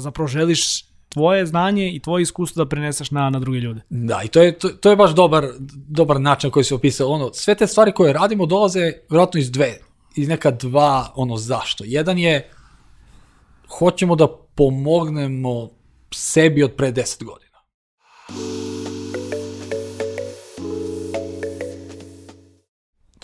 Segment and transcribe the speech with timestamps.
[0.00, 3.80] zapravo želiš tvoje znanje i tvoje iskustvo da preneseš na, na druge ljude.
[3.90, 5.46] Da, i to je, to, to je baš dobar,
[5.88, 7.08] dobar način koji se opisao.
[7.08, 9.78] Ono, sve te stvari koje radimo dolaze vjerojatno iz dve,
[10.16, 11.84] iz neka dva, ono, zašto.
[11.86, 12.50] Jedan je,
[13.78, 15.70] hoćemo da pomognemo
[16.14, 17.45] sebi od pre 10 godina.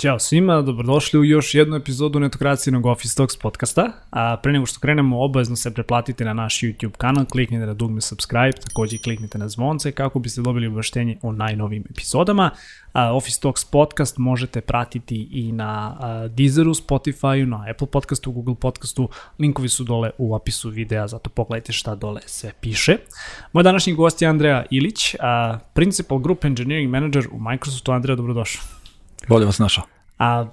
[0.03, 3.93] Ćao svima, dobrodošli u još jednu epizodu netokracijnog Office Talks podcasta.
[4.11, 8.01] A pre nego što krenemo, obavezno se preplatite na naš YouTube kanal, kliknite na dugme
[8.01, 12.51] subscribe, takođe kliknite na zvonce kako biste dobili obaveštenje o najnovijim epizodama.
[12.93, 15.97] A, Office Talks podcast možete pratiti i na
[16.29, 19.09] Deezeru, Spotifyu, na Apple podcastu, Google podcastu.
[19.39, 22.97] Linkovi su dole u opisu videa, zato pogledajte šta dole se piše.
[23.53, 27.93] Moj današnji gost je Andreja Ilić, a, Principal Group Engineering Manager u Microsoftu.
[27.93, 28.82] Andreja, dobrodošao.
[29.29, 29.85] Bolje vas našao.
[30.19, 30.47] A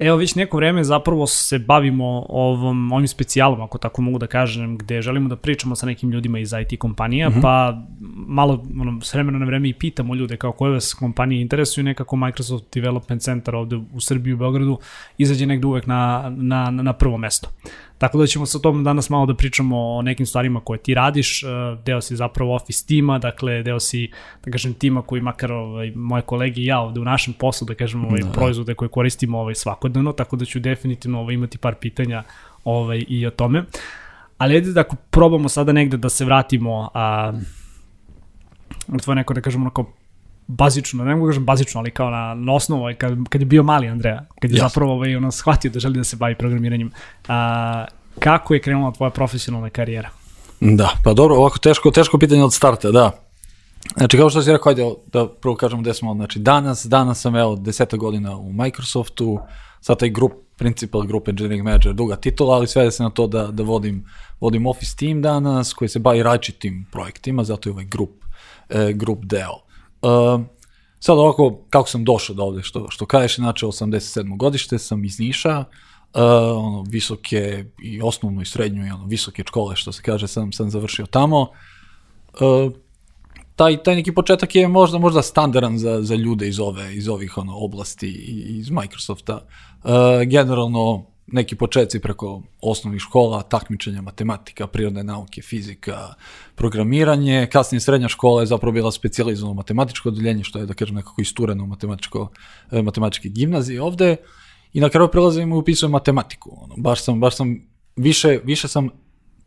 [0.00, 4.78] evo već neko vreme zapravo se bavimo ovom, ovim specijalom, ako tako mogu da kažem,
[4.78, 7.42] gde želimo da pričamo sa nekim ljudima iz IT kompanija, mm -hmm.
[7.42, 7.82] pa
[8.26, 12.16] malo ono, s vremena na vreme i pitamo ljude kao koje vas kompanije interesuju, nekako
[12.16, 14.78] Microsoft Development Center ovde u Srbiji, u Beogradu,
[15.18, 17.48] izađe negde uvek na, na, na prvo mesto.
[18.00, 21.42] Tako da ćemo sa tom danas malo da pričamo o nekim stvarima koje ti radiš,
[21.42, 21.46] e,
[21.84, 24.10] deo si zapravo office tima, dakle deo si,
[24.44, 27.74] da kažem, tima koji makar ovaj, moje kolege i ja ovde u našem poslu, da
[27.74, 28.32] kažem, ovaj, da.
[28.32, 32.22] proizvode koje koristimo ovaj, svakodnevno, tako da ću definitivno ovaj, imati par pitanja
[32.64, 33.64] ovaj, i o tome.
[34.38, 37.32] Ali ajde da ako probamo sada negde da se vratimo a,
[38.88, 39.92] na tvoje neko, da kažemo, onako
[40.50, 43.88] bazično, ne mogu kažem bazično, ali kao na, na osnovu, kad, kad je bio mali
[43.88, 44.60] Andreja, kad je yes.
[44.60, 46.90] zapravo ovaj, ono, shvatio da želi da se bavi programiranjem,
[47.28, 47.84] a,
[48.18, 50.10] kako je krenula tvoja profesionalna karijera?
[50.60, 53.10] Da, pa dobro, ovako teško, teško pitanje od starta, da.
[53.96, 57.36] Znači, kao što si rekao, ajde da prvo kažemo gde smo, znači danas, danas sam
[57.36, 59.38] evo deseta godina u Microsoftu,
[59.80, 63.46] sad taj grup, principal group engineering manager, duga titula, ali sve se na to da,
[63.46, 64.04] da vodim,
[64.40, 68.10] vodim office team danas, koji se bavi različitim projektima, zato je ovaj grup,
[68.68, 69.69] e, grup deo.
[70.02, 70.40] Uh,
[71.00, 74.36] sad ovako, kako sam došao do ovde, što, što kažeš, znači 87.
[74.36, 76.22] godište, sam iz Niša, uh,
[76.56, 80.70] ono, visoke i osnovnu i srednju i ono, visoke škole, što se kaže, sam, sam
[80.70, 81.40] završio tamo.
[82.40, 82.72] Uh,
[83.56, 87.38] taj, taj neki početak je možda možda standardan za, za ljude iz ove iz ovih
[87.38, 88.10] ono oblasti
[88.58, 89.40] iz Microsofta.
[89.84, 89.90] Uh,
[90.26, 96.14] generalno neki početci preko osnovnih škola, takmičenja, matematika, prirodne nauke, fizika,
[96.54, 101.22] programiranje, kasnije srednja škola je zapravo bila specializovano matematičko odeljenje, što je, da kažem, nekako
[101.22, 102.28] istureno matematičko,
[102.70, 104.16] e, matematičke gimnazije ovde,
[104.72, 106.50] i na kraju prelazim i upisujem matematiku.
[106.62, 108.88] Ono, baš sam, baš sam, više, više sam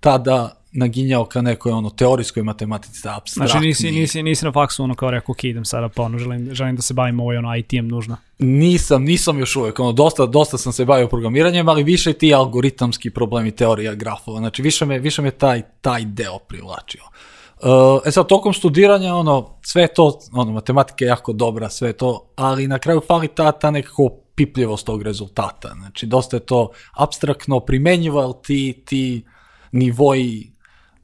[0.04, 3.52] tada naginjao ka nekoj ono teorijskoj matematici, da abstraktni.
[3.52, 6.50] Znači nisi, nisi, nisi na faksu ono kao rekao, ok, idem sada pa ono, želim,
[6.52, 8.18] želim da se bavim ovaj ono IT-em nužno.
[8.40, 13.10] Nisam, nisam još uvek, ono, dosta, dosta sam se bavio programiranjem, ali više ti algoritamski
[13.10, 17.04] problemi, teorija grafova, znači više me, više me taj, taj deo privlačio.
[17.04, 22.26] Uh, e sad, tokom studiranja, ono, sve to, ono, matematika je jako dobra, sve to,
[22.36, 25.74] ali na kraju fali ta, ta nekako pipljivost tog rezultata.
[25.80, 29.24] Znači, dosta je to abstraktno primenjivo, ali ti, ti
[29.74, 30.54] nivoji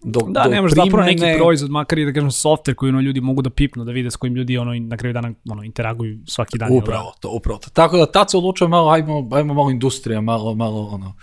[0.04, 0.92] do, da, do nemaš primene...
[0.92, 3.92] zapravo neki proizvod, makar i da kažem software koji ono ljudi mogu da pipnu, da
[3.92, 6.78] vide s kojim ljudi ono na kraju dana ono, interaguju svaki dan.
[6.78, 7.70] Upravo to, upravo to.
[7.70, 11.14] Tako da tad se odlučuje malo, ajmo, ajmo malo industrija, malo, malo ono,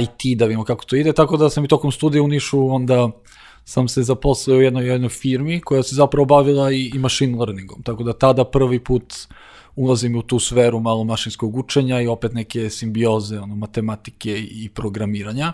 [0.00, 3.10] IT da vidimo kako to ide, tako da sam i tokom studija u Nišu onda
[3.64, 7.82] sam se zaposlio u jednoj, jednoj firmi koja se zapravo bavila i, i machine learningom,
[7.82, 9.14] tako da tada prvi put
[9.76, 15.52] ulazim u tu sferu malo mašinskog učenja i opet neke simbioze ono, matematike i programiranja.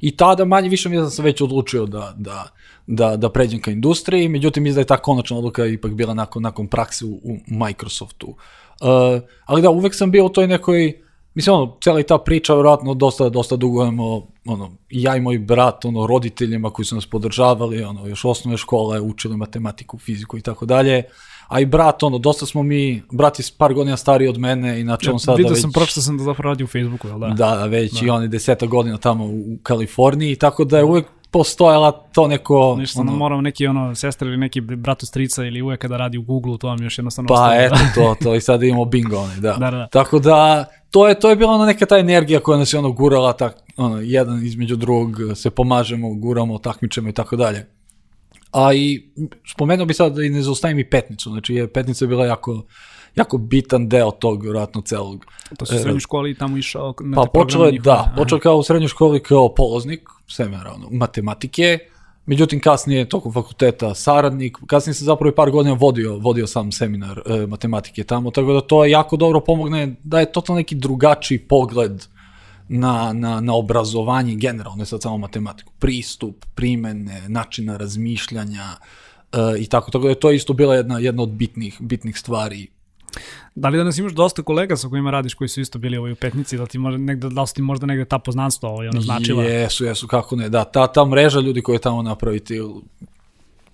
[0.00, 2.48] I tada manje više mi da sam već odlučio da, da,
[2.86, 6.42] da, da pređem ka industriji, međutim mislim da je ta konačna odluka ipak bila nakon,
[6.42, 8.28] nakon prakse u, u Microsoftu.
[8.28, 11.02] Uh, ali da, uvek sam bio u toj nekoj,
[11.34, 15.84] mislim ono, cijela i ta priča, vjerojatno dosta, dosta dugujemo, ono, ja i moj brat,
[15.84, 20.66] ono, roditeljima koji su nas podržavali, ono, još osnovne škole, učili matematiku, fiziku i tako
[20.66, 21.04] dalje
[21.50, 25.10] a i brat, ono, dosta smo mi, brat je par godina stariji od mene, inače
[25.10, 25.60] ja, on sada vidio već...
[25.60, 27.28] sam, pročito sam da zapravo radi u Facebooku, jel da?
[27.28, 28.06] Da, da, već da.
[28.06, 32.76] i on je deseta godina tamo u Kaliforniji, tako da je uvek postojala to neko...
[32.78, 36.22] Ništa, ono, moram neki ono, sestra ili neki brato strica ili uvek kada radi u
[36.22, 39.36] Google, to vam još jednostavno Pa ostaje, eto to, to i sad imamo bingo, one,
[39.36, 39.52] da.
[39.52, 39.86] da, da.
[39.86, 42.92] Tako da, to je, to je bila ona neka ta energija koja nas je ono
[42.92, 47.66] gurala, tak, ono, jedan između drugog se pomažemo, guramo, takmičemo i tako dalje.
[48.52, 49.10] A i
[49.52, 52.62] spomenuo bi sad da i ne zaustavim i petnicu, znači je petnica je bila jako,
[53.16, 55.26] jako bitan deo tog, vjerojatno, celog.
[55.58, 58.62] To se u srednjoj školi tamo išao na Pa počelo je, da, počeo kao u
[58.62, 61.78] srednjoj školi kao polaznik, semera, ono, matematike,
[62.26, 67.22] međutim kasnije tokom fakulteta saradnik, kasnije sam zapravo i par godina vodio, vodio sam seminar
[67.26, 71.38] e, matematike tamo, tako da to je jako dobro pomogne, da je totalno neki drugačiji
[71.38, 72.06] pogled
[72.72, 78.64] na, na, na obrazovanje generalno, ne sad samo matematiku, pristup, primene, načina razmišljanja
[79.32, 82.66] uh, i tako, tako da je to isto bila jedna, jedna od bitnih, bitnih stvari
[83.54, 86.16] Da li danas imaš dosta kolega sa kojima radiš koji su isto bili ovaj u
[86.16, 89.00] petnici, da ti možda negde, da li su ti možda negde ta poznanstva ovaj, ono
[89.00, 89.44] značila?
[89.44, 92.60] Jesu, jesu, kako ne, da, ta, ta mreža ljudi koji je tamo napraviti,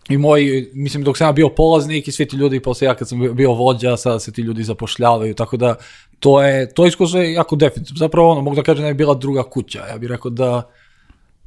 [0.08, 3.08] i moji, mislim, dok sam ja bio polaznik i svi ti ljudi, posle ja kad
[3.08, 5.74] sam bio vođa, sada se ti ljudi zapošljavaju, tako da
[6.18, 7.98] to je, to iskustvo je jako definitivno.
[7.98, 9.86] Zapravo ono, mogu da kažem da je bila druga kuća.
[9.86, 10.70] Ja bih rekao da,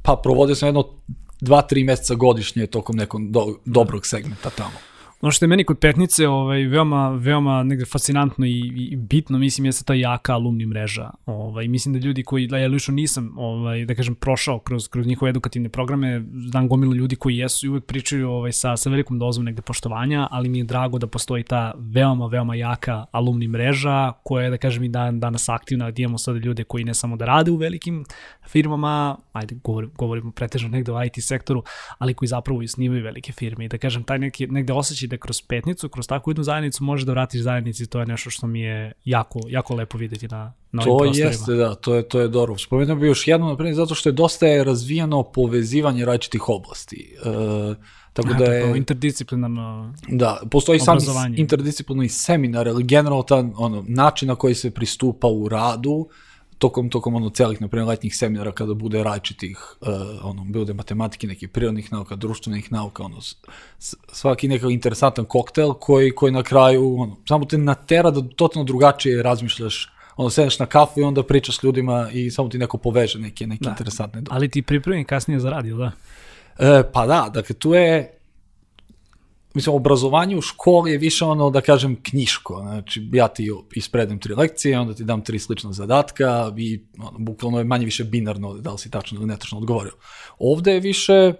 [0.02, 0.84] pa provodio sam jedno
[1.40, 4.89] dva, tri meseca godišnje tokom nekog do, dobrog segmenta tamo.
[5.20, 9.64] Ono što je meni kod Petnice ovaj, veoma, veoma negde fascinantno i, i bitno, mislim,
[9.64, 11.10] jeste ta jaka alumni mreža.
[11.26, 15.06] Ovaj, mislim da ljudi koji, da ja lično nisam, ovaj, da kažem, prošao kroz, kroz
[15.06, 19.18] njihove edukativne programe, znam gomilu ljudi koji jesu i uvek pričaju ovaj, sa, sa velikom
[19.18, 24.12] dozom negde poštovanja, ali mi je drago da postoji ta veoma, veoma jaka alumni mreža
[24.24, 27.16] koja je, da kažem, i dan, danas aktivna, da imamo sada ljude koji ne samo
[27.16, 28.04] da rade u velikim
[28.48, 31.62] firmama, ajde, govorimo, govorimo pretežno negde u IT sektoru,
[31.98, 35.16] ali koji zapravo i snimaju velike firme i da kažem, taj neki, negde osjećaj da
[35.16, 38.60] kroz petnicu, kroz takvu jednu zajednicu možeš da vratiš zajednici, to je nešto što mi
[38.60, 41.30] je jako, jako lepo videti na, na ovim to prostorima.
[41.30, 42.58] jeste, da, to je, to je dobro.
[42.58, 47.16] Spomenuo bi još jedno, naprimjer, zato što je dosta je razvijano povezivanje različitih oblasti.
[47.18, 47.74] E,
[48.12, 48.76] tako Ja, da tako, je...
[48.76, 50.98] interdisciplinarno Da, postoji sam
[51.36, 56.08] interdisciplinarni seminar, ali generalno ta, ono, način na koji se pristupa u radu,
[56.60, 59.88] tokom, tokom ono celih, na primjer, letnjih seminara kada bude različitih, uh,
[60.22, 63.20] ono, bude matematike, nekih prirodnih nauka, društvenih nauka, ono,
[64.12, 69.22] svaki nekakav interesantan koktel koji, koji na kraju, ono, samo te natera da totalno drugačije
[69.22, 73.18] razmišljaš, ono, sedeš na kafu i onda pričaš s ljudima i samo ti neko poveže
[73.18, 73.70] neke, neke Da.
[73.70, 75.92] interesantne Ali ti pripremi kasnije za radio, da?
[76.58, 78.19] E, pa da, dakle, tu je,
[79.54, 82.60] mislim, obrazovanje u školi je više ono, da kažem, knjiško.
[82.62, 87.58] Znači, ja ti ispredem tri lekcije, onda ti dam tri slična zadatka i ono, bukvalno
[87.58, 89.92] je manje više binarno da li si tačno ili netačno odgovorio.
[90.38, 91.32] Ovde je više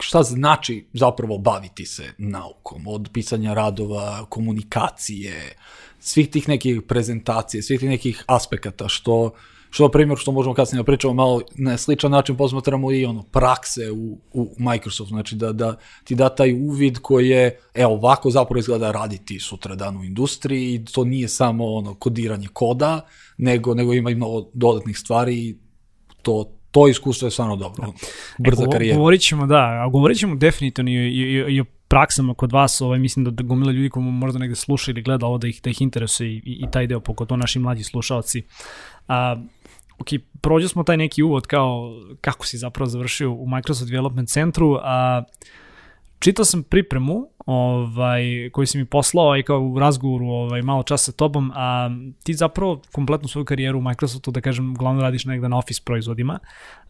[0.00, 5.56] šta znači zapravo baviti se naukom, od pisanja radova, komunikacije,
[6.00, 9.30] svih tih nekih prezentacije, svih tih nekih aspekata, što,
[9.70, 13.22] što na primjer, što možemo kasnije da pričamo malo na sličan način posmatramo i ono,
[13.22, 18.30] prakse u, u Microsoftu, znači da, da ti da taj uvid koji je, evo, ovako
[18.30, 23.00] zapravo izgleda raditi sutra dan u industriji i to nije samo ono, kodiranje koda,
[23.36, 25.56] nego, nego ima i mnogo dodatnih stvari i
[26.22, 27.92] to, to iskustvo je stvarno dobro.
[28.38, 28.96] Brza e, karijera.
[28.96, 32.80] Govorit ćemo, da, a govorit ćemo definitivno i, i, i, i o praksama kod vas,
[32.80, 35.60] ovaj, mislim da, da gomila ljudi koji možda negde sluša ili gleda ovo da ih,
[35.62, 38.42] da ih interesuje i, i, i taj deo, pogotovo naši mlađi slušalci.
[39.08, 39.36] A,
[39.98, 40.08] ok,
[40.40, 45.24] prođe smo taj neki uvod kao kako si zapravo završio u Microsoft Development Centru, a
[46.18, 51.04] čitao sam pripremu ovaj, koju si mi poslao i kao u razgovoru ovaj, malo časa
[51.04, 51.90] sa tobom, a
[52.24, 56.38] ti zapravo kompletnu svoju karijeru u Microsoftu, da kažem, glavno radiš negde na Office proizvodima.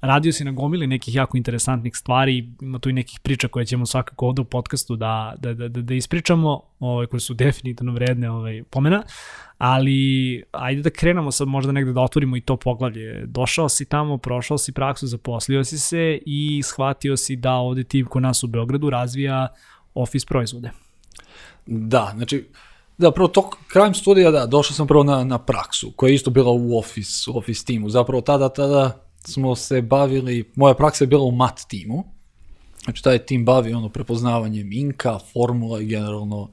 [0.01, 3.87] Radio si na gomili nekih jako interesantnih stvari, ima tu i nekih priča koje ćemo
[3.87, 8.31] svakako ovde u podcastu da, da, da, da, da ispričamo, ovaj, koje su definitivno vredne
[8.31, 9.03] ovaj, pomena,
[9.59, 13.27] ali ajde da krenemo sad možda negde da otvorimo i to poglavlje.
[13.27, 18.07] Došao si tamo, prošao si praksu, zaposlio si se i shvatio si da ovde tim
[18.07, 19.49] kod nas u Beogradu razvija
[20.03, 20.71] Office proizvode.
[21.67, 22.49] Da, znači,
[22.99, 26.31] da, prvo to krajem studija, da, došao sam prvo na, na praksu, koja je isto
[26.31, 27.91] bila u Office, Office timu.
[27.91, 32.05] Zapravo tada, tada smo se bavili, moja praksa je bila u mat timu,
[32.85, 36.49] znači taj tim bavi ono prepoznavanjem inka, formula i generalno uh,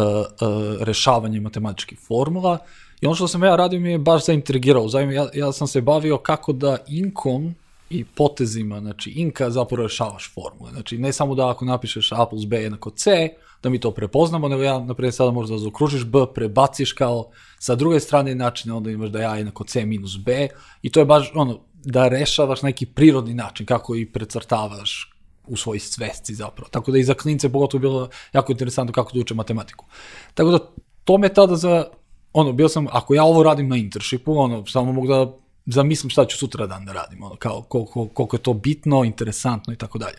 [0.00, 2.58] uh, rešavanje matematičkih formula.
[3.00, 4.88] I ono što sam ja radio mi je baš zaintrigirao.
[4.88, 7.54] Zaim, ja, ja sam se bavio kako da inkom
[7.92, 10.70] i potezima, znači inka zapravo rešavaš formule.
[10.70, 13.28] Znači ne samo da ako napišeš a plus b jednako c,
[13.62, 18.00] da mi to prepoznamo, nego ja, naprijed, sada možda zaokružiš b, prebaciš kao sa druge
[18.00, 20.48] strane načine, onda imaš da je a jednako c minus b
[20.82, 25.12] i to je baš ono, da rešavaš neki prirodni način, kako i precrtavaš
[25.46, 26.68] u svojoj svesci zapravo.
[26.70, 29.86] Tako da i za klince pogotovo bilo jako interesantno kako da uče matematiku.
[30.34, 30.58] Tako da
[31.04, 31.84] to me tada za,
[32.32, 35.32] ono, bio sam, ako ja ovo radim na internshipu, ono, samo mogu da
[35.66, 39.72] zamislim šta ću sutra dan da radim, ono, kao koliko, koliko je to bitno, interesantno
[39.72, 40.16] i tako dalje.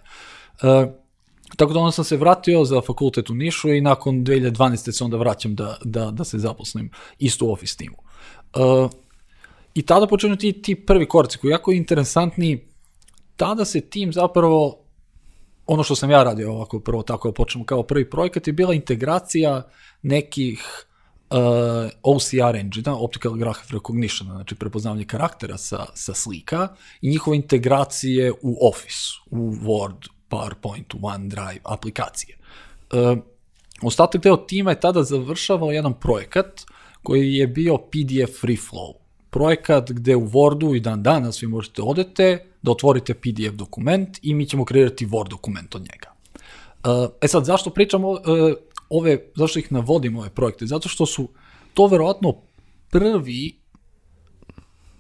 [0.62, 0.92] E,
[1.58, 4.92] tako da onda sam se vratio za fakultet u Nišu i nakon 2012.
[4.92, 7.98] se onda vraćam da, da, da se zaposlim isto u office timu.
[8.54, 8.60] E,
[9.74, 12.68] I tada počinju ti, ti prvi koraci koji jako interesantni,
[13.36, 14.84] tada se tim zapravo
[15.66, 18.74] ono što sam ja radio ovako prvo tako da počnemo kao prvi projekat je bila
[18.74, 19.70] integracija
[20.02, 20.86] nekih
[21.34, 26.68] uh, OCR engine, Optical Graph Recognition, znači prepoznavanje karaktera sa, sa slika
[27.02, 32.38] i njihove integracije u Office, u Word, PowerPoint, OneDrive, aplikacije.
[32.94, 33.18] Uh,
[33.82, 36.62] ostatak deo tima je tada završavao jedan projekat
[37.04, 38.94] koji je bio PDF Free Flow.
[39.30, 44.34] projekat gde u Wordu i dan danas vi možete odete da otvorite PDF dokument i
[44.34, 46.14] mi ćemo kreirati Word dokument od njega.
[46.86, 48.20] Uh, e sad, zašto pričamo uh,
[48.94, 50.66] ove, zašto ih navodim ove projekte?
[50.66, 51.30] Zato što su
[51.74, 52.34] to verovatno
[52.90, 53.60] prvi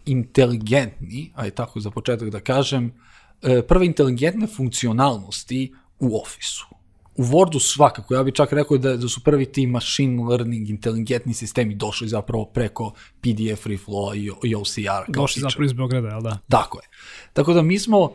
[0.05, 6.75] inteligentni, aj tako za početak da kažem, uh, prve inteligentne funkcionalnosti u Office-u.
[7.15, 11.33] U Wordu svakako, ja bih čak rekao da, da su prvi ti machine learning inteligentni
[11.33, 15.05] sistemi došli zapravo preko PDF reflow i, i OCR.
[15.07, 16.37] Došli zapravo iz Beograda, jel da?
[16.49, 16.87] Tako je.
[17.33, 18.13] Tako da mi smo,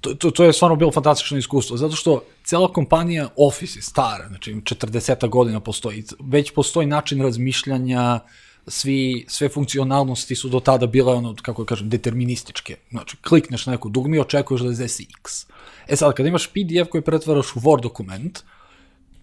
[0.00, 4.28] to, to, to je stvarno bilo fantastično iskustvo, zato što cela kompanija Office je stara,
[4.28, 8.20] znači 40 godina postoji, već postoji način razmišljanja,
[8.66, 12.76] svi, sve funkcionalnosti su do tada bile, ono, kako kažem, determinističke.
[12.90, 15.46] Znači, klikneš na neku dugmi i očekuješ da desi x.
[15.88, 18.38] E sad, kad imaš PDF koji pretvaraš u Word dokument,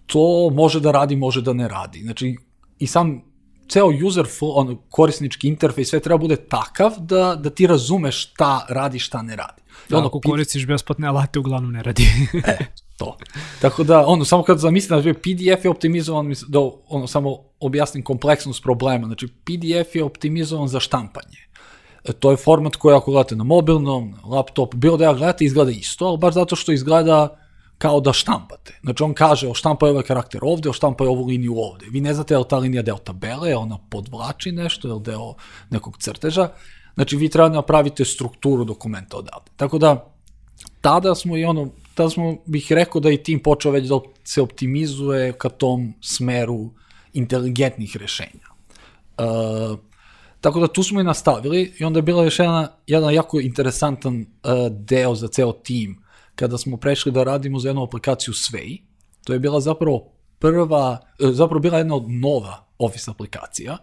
[0.06, 2.02] to može da radi, može da ne radi.
[2.02, 2.36] Znači,
[2.80, 3.22] i sam
[3.70, 8.66] ceo user flow, on, korisnički interfejs, sve treba bude takav da, da ti razumeš šta
[8.70, 9.62] radi, šta ne radi.
[9.90, 12.04] Da, ono, ako koristiš besplatne alate, uglavnom ne radi.
[12.48, 12.58] e,
[12.98, 13.18] to.
[13.62, 18.64] Tako da, ono, samo kad zamislim da PDF je optimizovan, da ono, samo objasnim kompleksnost
[18.64, 19.08] problema.
[19.08, 21.38] Znači, PDF je optimizovan za štampanje.
[22.04, 25.72] E, to je format koji ako gledate na mobilnom, laptop, bilo da ja gledate, izgleda
[25.72, 27.45] isto, ali baš zato što izgleda
[27.78, 28.80] kao da štampate.
[28.84, 31.86] Znači on kaže, oštampaj ovaj karakter ovde, oštampaj ovu liniju ovde.
[31.90, 35.02] Vi ne znate je li ta linija deo tabele, je ona podvlači nešto, je li
[35.02, 35.34] deo
[35.70, 36.50] nekog crteža.
[36.96, 39.52] Znači vi treba da napravite strukturu dokumenta odavde.
[39.56, 40.14] Tako da,
[40.82, 44.42] tada smo i ono, tada smo, bih rekao da i tim počeo već da se
[44.42, 46.70] optimizuje ka tom smeru
[47.14, 48.48] inteligentnih rešenja.
[49.18, 49.80] Uh,
[50.42, 54.22] tako da tu smo i nastavili i onda je bila još jedna, jedan jako interesantan
[54.22, 56.05] uh, deo za ceo tim
[56.36, 58.78] kada smo prešli da radimo za jednu aplikaciju Svej.
[59.24, 63.78] To je bila zapravo prva, uh, zapravo bila jedna od nova Office aplikacija,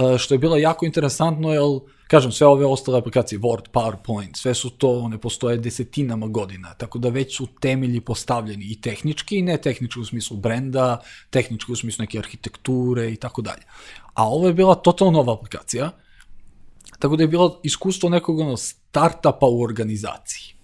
[0.00, 1.62] uh, što je bilo jako interesantno, jer
[2.08, 6.98] kažem, sve ove ostale aplikacije, Word, PowerPoint, sve su to, one postoje desetinama godina, tako
[6.98, 11.76] da već su temelji postavljeni i tehnički, i ne tehnički u smislu brenda, tehnički u
[11.76, 13.62] smislu neke arhitekture i tako dalje.
[14.14, 15.90] A ovo je bila totalno nova aplikacija,
[16.98, 20.57] tako da je bilo iskustvo nekog ono, startupa u organizaciji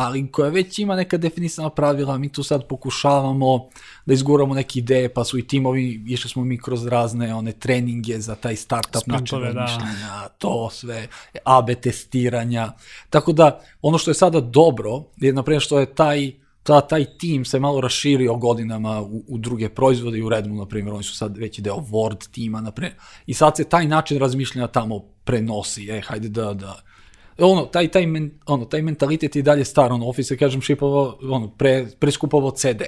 [0.00, 3.68] ali koja već ima neka definisana pravila, mi tu sad pokušavamo
[4.06, 8.20] da izguramo neke ideje, pa su i timovi, išli smo mi kroz razne one treninge
[8.20, 9.44] za taj startup način da.
[9.44, 11.08] razmišljanja, to sve,
[11.44, 12.72] AB testiranja,
[13.10, 17.44] tako da ono što je sada dobro je naprimjer što je taj ta, taj tim
[17.44, 21.16] se malo raširio godinama u, u druge proizvode i u Redmu, na primjer, oni su
[21.16, 22.94] sad veći deo Word tima, na primjer,
[23.26, 26.80] i sad se taj način razmišljanja tamo prenosi, e, hajde da, da,
[27.38, 31.48] ono, taj, taj, men, ono, taj mentalitet je dalje star, ono, Office, kažem, šipovo, ono,
[31.48, 32.82] pre, preskupovo CD.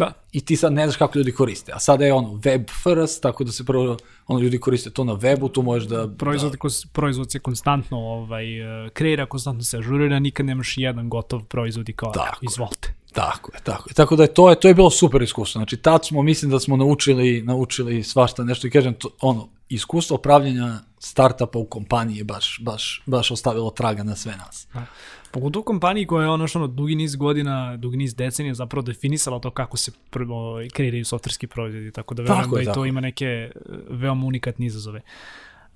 [0.00, 0.12] Da.
[0.32, 1.72] I ti sad ne znaš kako ljudi koriste.
[1.72, 5.12] A sada je ono web first, tako da se prvo ono ljudi koriste to na
[5.12, 6.58] webu, tu možeš da proizvod da...
[6.92, 8.44] proizvod se konstantno ovaj
[8.92, 12.94] kreira, konstantno se ažurira, nikad nemaš jedan gotov proizvod i kao tako izvolite.
[13.12, 13.94] Tako je, tako je.
[13.94, 15.58] Tako da je to je to je bilo super iskustvo.
[15.58, 20.16] Znači tad smo mislim da smo naučili naučili svašta nešto i kažem to, ono iskustvo
[20.16, 24.66] pravljenja startupa u kompaniji je baš, baš, baš ostavilo traga na sve nas.
[24.74, 24.86] Da.
[25.32, 29.38] Pogotovo kompaniji koja je ono što ono dugi niz godina, dugi niz decenija zapravo definisala
[29.38, 33.24] to kako se prvo kreiraju softverski proizvodi, tako da verujem da i to ima neke
[33.24, 33.50] e,
[33.90, 35.00] veoma unikatne izazove.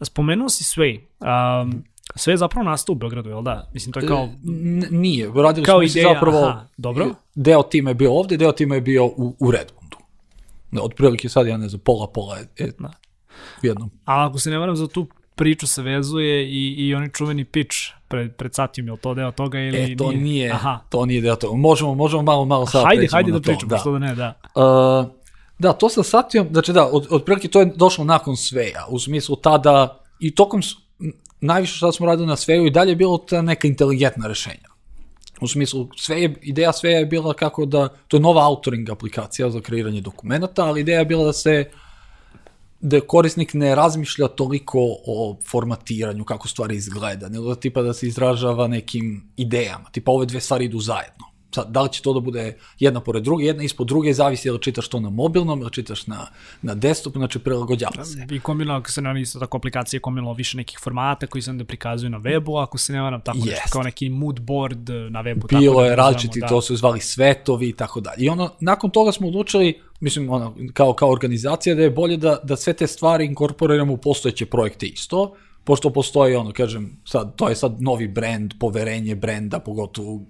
[0.01, 1.01] Spomenuo si Sway.
[1.63, 1.85] Um,
[2.15, 3.71] sve je zapravo nastao u Beogradu, jel da?
[3.75, 4.29] Mislim, to je kao...
[4.45, 6.39] N nije, radili kao smo ideja, zapravo...
[6.39, 7.15] Aha, dobro.
[7.35, 9.97] Deo tima je bio ovde, deo tima je bio u, u Redmondu.
[10.81, 12.91] Otprilike sad, ja ne znam, pola, pola je, je da.
[13.63, 13.91] u jednom.
[14.05, 17.77] A ako se ne varam za tu priču se vezuje i, i oni čuveni pitch
[18.09, 20.23] pred, pred Satijom, je li to deo toga ili e, to nije?
[20.23, 20.79] nije Aha.
[20.89, 21.57] To nije deo toga.
[21.57, 23.79] Možemo, možemo malo, malo sad hajde, hajde da pričamo, da.
[23.79, 24.41] što da ne, da.
[24.55, 25.11] Uh,
[25.59, 28.99] da, to sa Satijom, znači da, od, od prilike to je došlo nakon Sveja, u
[28.99, 30.61] smislu tada i tokom,
[31.41, 34.69] najviše što smo radili na Sveju i dalje je bilo ta neka inteligentna rešenja.
[35.41, 39.51] U smislu, sve je, ideja Sveja je bila kako da, to je nova autoring aplikacija
[39.51, 41.81] za kreiranje dokumenta, ali ideja je bila da se uh,
[42.85, 48.07] da korisnik ne razmišlja toliko o formatiranju, kako stvari izgleda, nego da tipa da se
[48.07, 51.34] izražava nekim idejama, tipa ove dve stvari idu zajedno.
[51.55, 54.53] Sad, da li će to da bude jedna pored druge, jedna ispod druge, zavisi da
[54.53, 56.27] li čitaš to na mobilnom ili čitaš na,
[56.63, 58.27] na desktopu, znači prilagođava se.
[58.31, 61.65] I komilo, ako se ne isto tako aplikacije, komilo više nekih formata koji se onda
[61.65, 63.51] prikazuju na webu, ako se ne varam, tako yes.
[63.51, 65.47] nešto kao neki mood board na webu.
[65.49, 66.47] Bilo tako da je različiti, da.
[66.47, 68.25] to su zvali svetovi i tako dalje.
[68.25, 72.39] I ono, nakon toga smo odlučili, mislim, ono, kao, kao organizacija, da je bolje da,
[72.43, 75.35] da sve te stvari inkorporiramo u postojeće projekte isto,
[75.65, 80.21] pošto postoji, ono, kažem, sad, to je sad novi brand, poverenje brenda, pogotovo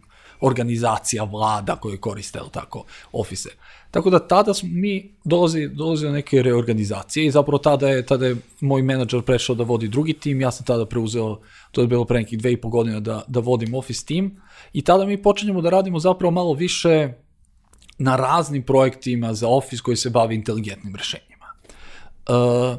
[0.40, 3.48] organizacija, vlada koje koriste, ili tako, ofise.
[3.90, 8.26] Tako da tada smo mi dolazi, dolazi do neke reorganizacije i zapravo tada je, tada
[8.26, 12.04] je moj menadžer prešao da vodi drugi tim, ja sam tada preuzeo, to je bilo
[12.04, 14.40] pre nekih dve i po godina da, da vodim office tim
[14.72, 17.12] i tada mi počinjemo da radimo zapravo malo više
[17.98, 21.46] na raznim projektima za office koji se bavi inteligentnim rešenjima.
[22.28, 22.78] Uh,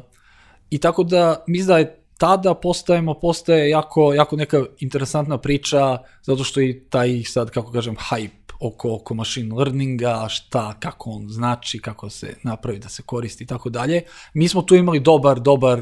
[0.70, 6.44] I tako da, mislim da je tada postajemo, postaje jako, jako neka interesantna priča, zato
[6.44, 11.78] što i taj sad, kako kažem, hype oko, oko machine learninga, šta, kako on znači,
[11.78, 14.02] kako se napravi da se koristi i tako dalje.
[14.34, 15.80] Mi smo tu imali dobar, dobar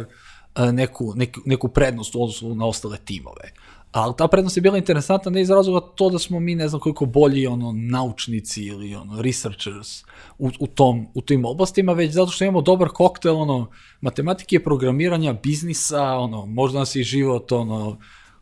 [0.54, 3.52] e, neku, neku, neku prednost u odnosu na ostale timove.
[3.94, 6.80] Ali ta prednost je bila interesantna ne iz razloga to da smo mi ne znam
[6.80, 10.02] koliko bolji ono naučnici ili ono researchers
[10.38, 13.70] u, u, tom, u tim oblastima, već zato što imamo dobar koktel ono
[14.00, 17.98] matematike, programiranja, biznisa, ono možda nas i život ono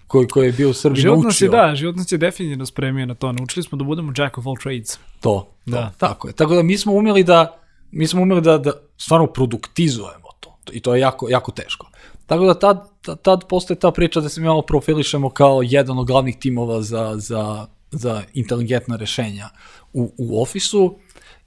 [0.06, 1.28] koji, koji je bio u Srbiji život naučio.
[1.28, 3.32] nas je, da, život nas je definitivno spremio na to.
[3.32, 4.96] Naučili smo da budemo jack of all trades.
[4.96, 5.92] To, to, Da.
[5.98, 6.34] tako je.
[6.34, 7.58] Tako da mi smo umeli da,
[7.90, 10.56] mi smo umeli da, da stvarno produktizujemo to.
[10.72, 11.90] I to je jako, jako teško.
[12.26, 12.88] Tako da tad,
[13.22, 17.14] tad, postoje ta priča da se mi malo profilišemo kao jedan od glavnih timova za,
[17.16, 19.48] za, za inteligentna rešenja
[19.92, 20.98] u, u ofisu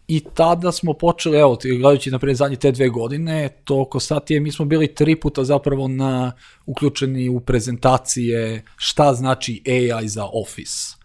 [0.07, 4.51] i tada smo počeli, evo, gledajući naprijed zadnje te dve godine, to oko Satije, mi
[4.51, 6.31] smo bili tri puta zapravo na,
[6.65, 10.95] uključeni u prezentacije šta znači AI za Office.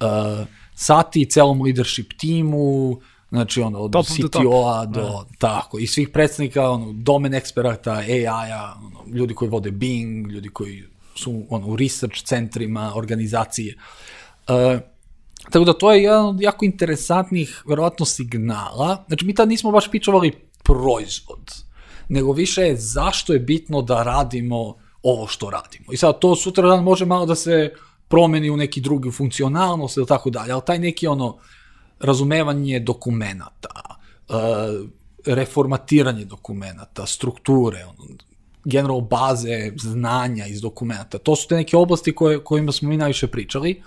[0.00, 3.92] Uh, Sati celom leadership timu, znači ono, od.
[4.06, 10.26] CTO-a do, tako, i svih predstavnika, ono, domen eksperata, AI-a, ono, ljudi koji vode Bing,
[10.26, 13.76] ljudi koji su ono, u research centrima, organizacije.
[14.48, 14.80] Uh,
[15.50, 19.04] Tako da to je jedan od jako interesantnih, verovatno, signala.
[19.08, 20.32] Znači, mi tad nismo baš pičovali
[20.62, 21.54] proizvod,
[22.08, 25.92] nego više je zašto je bitno da radimo ovo što radimo.
[25.92, 27.72] I sad to sutra dan može malo da se
[28.08, 31.38] promeni u neki drugi funkcionalnost ili tako dalje, ali taj neki ono
[32.00, 34.88] razumevanje dokumenata, uh,
[35.26, 38.08] reformatiranje dokumenata, strukture, ono,
[38.64, 43.26] general baze znanja iz dokumenata, to su te neke oblasti koje, kojima smo mi najviše
[43.26, 43.82] pričali,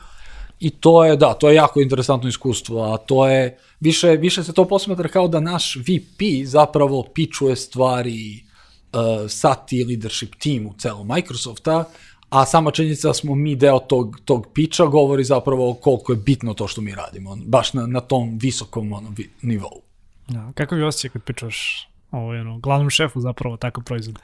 [0.61, 4.53] I to je, da, to je jako interesantno iskustvo, a to je, više, više se
[4.53, 8.45] to posmatra kao da naš VP zapravo pičuje stvari
[8.93, 11.83] uh, sa ti leadership timu celom Microsofta,
[12.31, 16.53] a sama činjenica da smo mi deo tog, tog piča govori zapravo koliko je bitno
[16.53, 19.81] to što mi radimo, baš na, na tom visokom ono, vi, nivou.
[20.27, 20.51] Da.
[20.55, 24.19] Kako je osjećaj kad pričaš ovo, ono, glavnom šefu zapravo takav proizvod?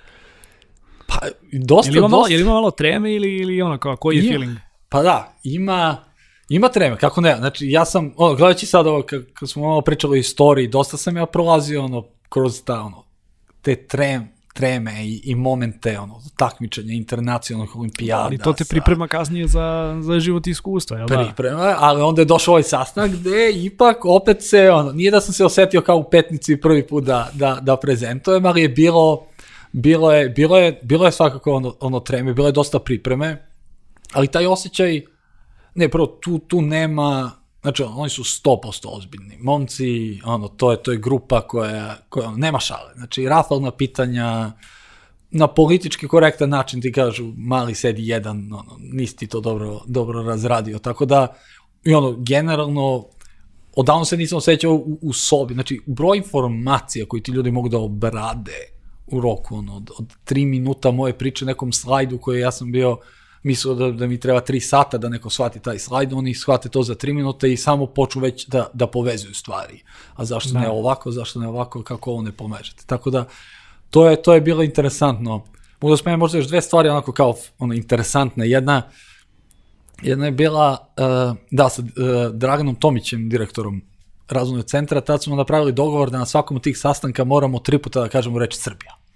[1.07, 1.19] Pa,
[1.51, 2.33] dosta, Je ima malo, dosta.
[2.33, 4.31] je li ima malo treme ili, ili ono, kao, koji je Ima.
[4.31, 4.57] feeling?
[4.89, 5.97] Pa da, ima,
[6.49, 10.17] ima treme, kako ne, znači ja sam, ono, gledajući sad ovo, kad, smo malo pričali
[10.17, 13.03] o istoriji, dosta sam ja prolazio, ono, kroz ta, ono,
[13.61, 18.23] te trem, treme i, i momente, ono, takmičenja internacionalnih olimpijada.
[18.23, 21.23] Ali to te sa- priprema kasnije za, za život i iskustva, jel da?
[21.23, 25.33] priprema, ali onda je došao ovaj sastanak gde ipak opet se, ono, nije da sam
[25.33, 29.25] se osetio kao u petnici prvi put da, da, da prezentujem, ali je bilo,
[29.71, 33.45] bilo je, bilo je, bilo je svakako ono, ono treme, bilo je dosta pripreme,
[34.13, 35.01] ali taj osjećaj,
[35.75, 37.31] ne, prvo, tu, tu nema,
[37.67, 39.37] znači, oni su 100% ozbiljni.
[39.39, 42.93] Momci, ono, to je, to je grupa koja, koja ono, nema šale.
[42.95, 44.51] Znači, rafalna pitanja,
[45.31, 50.23] na politički korektan način ti kažu, mali sedi jedan, ono, nisi ti to dobro, dobro
[50.23, 50.79] razradio.
[50.79, 51.27] Tako da,
[51.83, 53.05] i ono, generalno,
[53.75, 55.53] odavno se nisam osjećao u, u sobi.
[55.53, 58.57] Znači, broj informacija koji ti ljudi mogu da obrade
[59.07, 62.97] u roku, ono, od, od tri minuta moje priče nekom slajdu koje ja sam bio
[63.47, 66.83] mislio da, da mi treba tri sata da neko shvati taj slajd, oni shvate to
[66.83, 69.83] za tri minuta i samo počnu već da, da povezuju stvari.
[70.15, 70.59] A zašto Da.
[70.59, 72.83] ne ovako, zašto ne ovako, kako ovo ne pomežete.
[72.85, 73.25] Tako da,
[73.89, 75.43] to je, to je bilo interesantno.
[75.81, 78.49] Mogu da spomenem možda još dve stvari onako kao ono, interesantne.
[78.49, 78.81] Jedna,
[80.01, 81.87] jedna je bila, uh, da, sa uh,
[82.33, 83.81] Draganom Tomićem, direktorom
[84.29, 88.01] razvojnog centra, tad smo napravili dogovor da na svakom od tih sastanka moramo tri puta
[88.01, 89.06] da kažemo reč Srbija.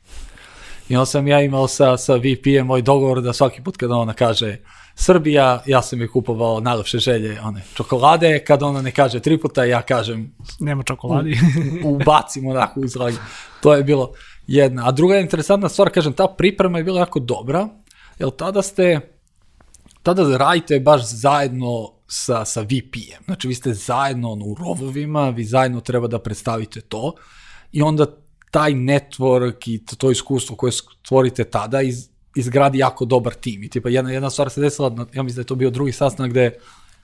[0.91, 4.13] I onda sam ja imao sa, sa VP-em moj dogovor da svaki put kada ona
[4.13, 4.57] kaže
[4.95, 9.63] Srbija, ja sam je kupovao najlepše želje, one čokolade, kada ona ne kaže tri puta,
[9.63, 11.39] ja kažem Nema čokoladi.
[11.83, 13.13] ubacimo onako u zrak.
[13.61, 14.11] To je bilo
[14.47, 14.87] jedna.
[14.87, 17.67] A druga interesantna stvar, kažem, ta priprema je bila jako dobra,
[18.19, 18.99] jer tada ste,
[20.03, 23.23] tada radite baš zajedno sa, sa VP-em.
[23.25, 27.13] Znači, vi ste zajedno ono, u rovovima, vi zajedno treba da predstavite to
[27.71, 28.05] i onda
[28.51, 33.63] taj network i to, iskustvo koje stvorite tada iz, izgradi jako dobar tim.
[33.63, 36.31] I tipa jedna, jedna stvar se desila, ja mislim da je to bio drugi sastanak
[36.31, 36.51] gde,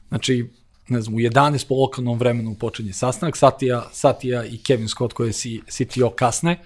[0.10, 0.50] znači,
[0.88, 5.34] ne znam, u 11 po lokalnom vremenu počinje sastanak, Satija, Satija i Kevin Scott koji
[5.34, 6.60] C- CTO kasne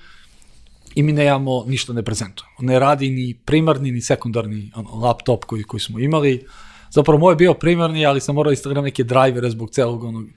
[0.96, 2.56] i mi nemamo, ništa ne prezentujemo.
[2.60, 6.46] Ne radi ni primarni ni sekundarni laptop koji, koji smo imali,
[6.90, 10.28] zapravo moj je bio primarni, ali sam morao instalirati neke drivere zbog celog onog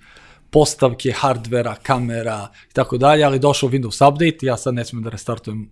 [0.50, 5.10] postavke, hardvera, kamera i tako dalje, ali došao Windows update, ja sad ne smijem da
[5.10, 5.70] restartujem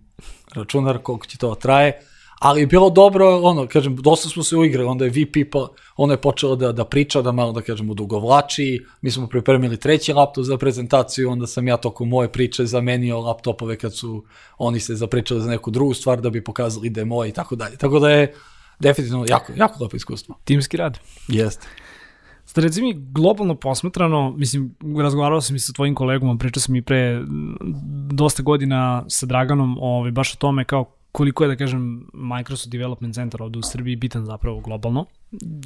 [0.55, 1.99] računar, koliko će to traje,
[2.43, 6.13] ali je bilo dobro, ono, kažem, dosta smo se uigrali, onda je VP, pa, ona
[6.13, 10.45] je počela da, da priča, da malo, da kažem, odugovlači, mi smo pripremili treći laptop
[10.45, 14.25] za prezentaciju, onda sam ja tokom moje priče zamenio laptopove kad su
[14.57, 17.77] oni se zapričali za neku drugu stvar, da bi pokazali demo i tako dalje.
[17.77, 18.33] Tako da je
[18.79, 20.39] definitivno jako, jako lepo iskustvo.
[20.43, 20.99] Timski rad.
[21.27, 21.67] Jeste.
[22.53, 26.81] Sada reci mi, globalno posmetrano, mislim, razgovarao sam i sa tvojim kolegom, pričao sam i
[26.81, 27.21] pre
[28.11, 33.15] dosta godina sa Draganom ovaj, baš o tome kao koliko je, da kažem, Microsoft Development
[33.15, 35.05] Center ovde u Srbiji bitan zapravo globalno.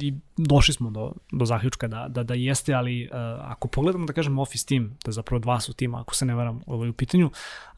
[0.00, 4.12] I došli smo do, do zaključka da, da, da jeste, ali uh, ako pogledamo, da
[4.12, 7.30] kažem, Office team, da zapravo dva su tima, ako se ne varam ovaj, u pitanju,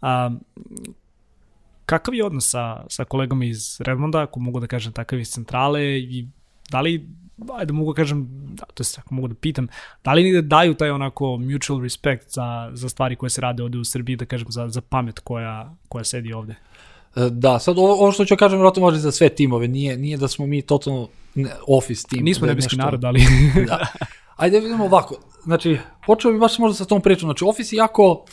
[0.03, 0.09] uh,
[1.87, 5.83] kakav je odnos sa, sa kolegama iz Redmonda, ako mogu da kažem takav iz centrale
[5.99, 6.27] i
[6.70, 7.09] da li
[7.59, 9.68] ajde mogu da kažem, da, to jest ako mogu da pitam,
[10.05, 13.79] da li negde daju taj onako mutual respect za, za stvari koje se rade ovde
[13.79, 16.55] u Srbiji, da kažem, za, za pamet koja, koja sedi ovde?
[17.16, 20.16] E, da, sad ovo, ovo što ću kažem, vjerojatno može za sve timove, nije, nije
[20.16, 21.09] da smo mi totalno
[21.66, 22.24] office tim.
[22.24, 22.85] Nismo da nebeski nešto...
[22.85, 23.20] narod, ali...
[23.68, 23.87] da.
[24.37, 28.24] Ajde vidimo ovako, znači, počeo bi baš možda sa tom pričom, znači Office je jako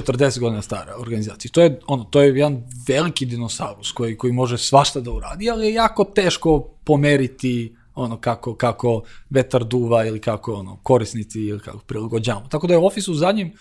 [0.00, 1.52] 40 godina stara organizacija.
[1.52, 5.66] To je, ono, to je jedan veliki dinosaurus koji, koji može svašta da uradi, ali
[5.66, 11.78] je jako teško pomeriti ono kako, kako vetar duva ili kako ono, korisnici ili kako
[11.78, 12.48] prilagođavamo.
[12.48, 13.52] Tako da je Office u zadnjem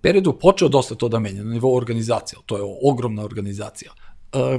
[0.00, 3.92] periodu počeo dosta to da menja na nivou organizacije, to je ogromna organizacija.
[4.32, 4.58] E,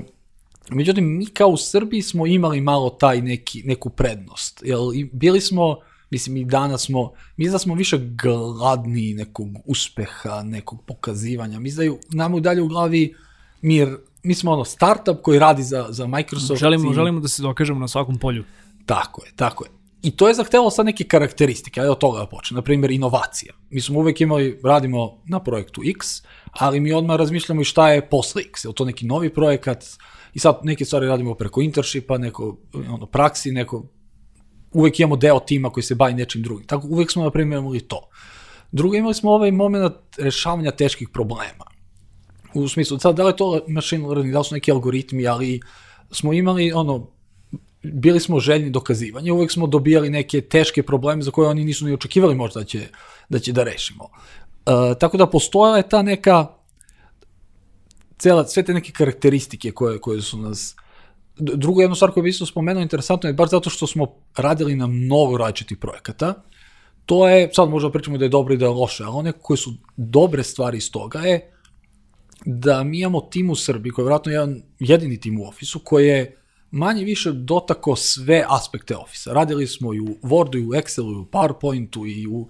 [0.69, 4.77] međutim, mi kao u Srbiji smo imali malo taj neki, neku prednost, jer
[5.11, 5.77] bili smo,
[6.09, 11.81] mislim i danas smo, mi da smo više gladni nekog uspeha, nekog pokazivanja, mi da
[12.11, 13.15] nam u dalje u glavi
[13.61, 16.59] mir, mi smo ono startup koji radi za, za Microsoft.
[16.59, 16.93] Želimo, i...
[16.93, 18.43] želimo da se dokažemo na svakom polju.
[18.85, 19.71] Tako je, tako je.
[20.01, 22.55] I to je zahtevalo sad neke karakteristike, ajde od toga da počne.
[22.55, 23.53] Na primjer, inovacija.
[23.69, 28.09] Mi smo uvek imali, radimo na projektu X, ali mi odmah razmišljamo i šta je
[28.09, 28.65] posle X.
[28.65, 29.85] Je to neki novi projekat?
[30.33, 33.85] I sad neke stvari radimo preko internshipa, neko ono, praksi, neko...
[34.77, 36.67] Uvek imamo deo tima koji se bavi nečim drugim.
[36.67, 38.09] Tako uvek smo, na primjer, imali to.
[38.71, 41.65] Drugo, imali smo ovaj moment rešavanja teških problema.
[42.53, 45.59] U smislu, sad, da li to machine learning, da li su neki algoritmi, ali
[46.11, 47.07] smo imali ono,
[47.83, 51.93] bili smo željni dokazivanja, uvek smo dobijali neke teške probleme za koje oni nisu ni
[51.93, 52.87] očekivali možda da će
[53.29, 54.03] da, će da rešimo.
[54.03, 56.47] Uh, tako da postojala je ta neka
[58.17, 60.75] cela, sve te neke karakteristike koje, koje su nas
[61.39, 64.87] Druga jedna stvar koju bih isto spomenuo interesantno je baš zato što smo radili na
[64.87, 66.33] mnogo različitih projekata.
[67.05, 69.57] To je, sad možda pričamo da je dobro i da je loše, ali one koje
[69.57, 71.53] su dobre stvari iz toga je
[72.45, 76.07] da mi imamo tim u Srbiji, koji je vratno jedan jedini tim u ofisu, koji
[76.07, 76.37] je
[76.71, 79.33] manje više dotako sve aspekte Office-a.
[79.33, 82.47] Radili smo i u Wordu, i u Excelu, i u PowerPointu, i u,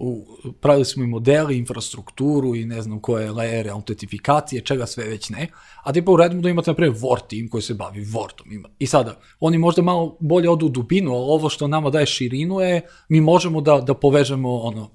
[0.00, 0.26] u,
[0.60, 5.48] pravili smo i modeli, infrastrukturu i ne znam koje lejere, autentifikacije, čega sve već ne.
[5.82, 8.54] A tipa u Redmondu imate, na primjer, Word team koji se bavi Wordom.
[8.54, 8.68] Ima.
[8.78, 12.60] I sada, oni možda malo bolje odu u dubinu, ali ovo što nama daje širinu
[12.60, 14.90] je, mi možemo da, da povežemo ono,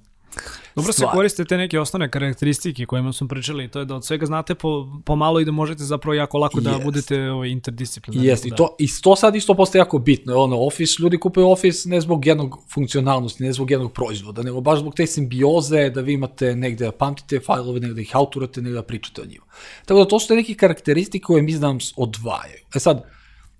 [0.76, 1.10] Dobro stvar.
[1.10, 4.54] se koriste te neke osnovne karakteristike kojima smo pričali, to je da od svega znate
[4.54, 6.84] po, pomalo i da možete zapravo jako lako da yes.
[6.84, 8.28] budete ovaj, interdisciplinarni.
[8.28, 8.54] Jeste, da.
[8.54, 10.36] i, to, i to sad isto postaje jako bitno.
[10.36, 14.78] Ono, Office, ljudi kupuju Office ne zbog jednog funkcionalnosti, ne zbog jednog proizvoda, nego baš
[14.78, 18.76] zbog te simbioze da vi imate negde da pamtite fajlove, negde da ih autorate, negde
[18.76, 19.44] da pričate o njima.
[19.84, 22.64] Tako da to su te neke karakteristike koje mi znam odvajaju.
[22.74, 23.02] E sad,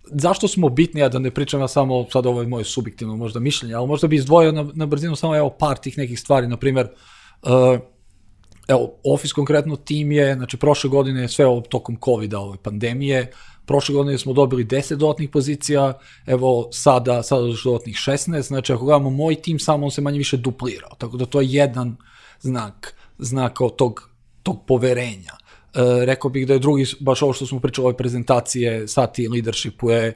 [0.06, 3.40] zašto smo bitni, ja da ne pričam ja samo, sad ovo je moje subjektivno možda
[3.40, 6.56] mišljenje, ali možda bi izdvojio na, na brzinu samo evo par tih nekih stvari, na
[6.56, 6.88] primer,
[7.42, 7.80] uh,
[8.68, 13.32] evo, Office konkretno tim je, znači prošle godine sve ovo tokom COVID-a, ove pandemije,
[13.66, 18.84] prošle godine smo dobili 10 dodatnih pozicija, evo sada, sada još dodatnih 16, znači ako
[18.84, 21.96] gledamo moj tim, samo on se manje više duplirao, tako da to je jedan
[22.40, 24.10] znak, znak tog,
[24.42, 25.45] tog poverenja.
[25.76, 29.90] E, rekao bih da je drugi, baš ovo što smo pričali ove prezentacije, sati leadershipu
[29.90, 30.14] je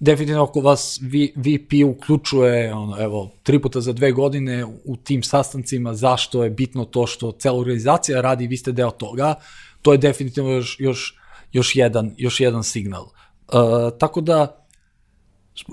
[0.00, 1.00] definitivno ako vas
[1.36, 6.84] VP uključuje, ono, evo, tri puta za dve godine u tim sastancima, zašto je bitno
[6.84, 9.34] to što cela organizacija radi, vi ste deo toga,
[9.82, 11.18] to je definitivno još, još,
[11.52, 13.02] još, jedan, još jedan signal.
[13.02, 14.66] Uh, tako da,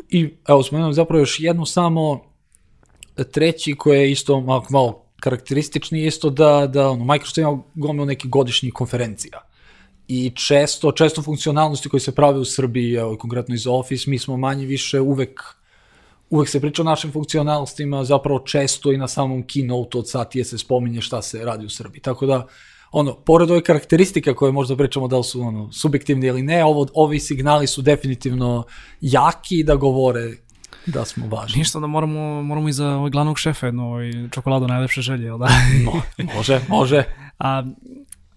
[0.09, 2.21] i evo, spomenujem zapravo još jednu samo,
[3.31, 8.29] treći koji je isto malo, malo karakteristični isto da, da ono, Microsoft ima gomilu nekih
[8.29, 9.41] godišnjih konferencija.
[10.07, 14.37] I često, često funkcionalnosti koje se prave u Srbiji, evo, konkretno iz Office, mi smo
[14.37, 15.59] manje više uvek
[16.29, 20.57] uvek se priča o našim funkcionalnostima, zapravo često i na samom keynote od sati se
[20.57, 22.01] spominje šta se radi u Srbiji.
[22.01, 22.47] Tako da,
[22.91, 26.87] ono, pored ove karakteristike koje možda pričamo da li su ono, subjektivni ili ne, ovo,
[26.93, 28.63] ovi signali su definitivno
[29.01, 30.37] jaki da govore
[30.89, 31.59] da smo važni.
[31.59, 35.37] Ništa da moramo, moramo i za ovaj glavnog šefa jednu ovaj, čokoladu najlepše želje, jel
[35.37, 35.47] da?
[35.85, 36.01] No,
[36.35, 37.03] može, može.
[37.39, 37.63] A,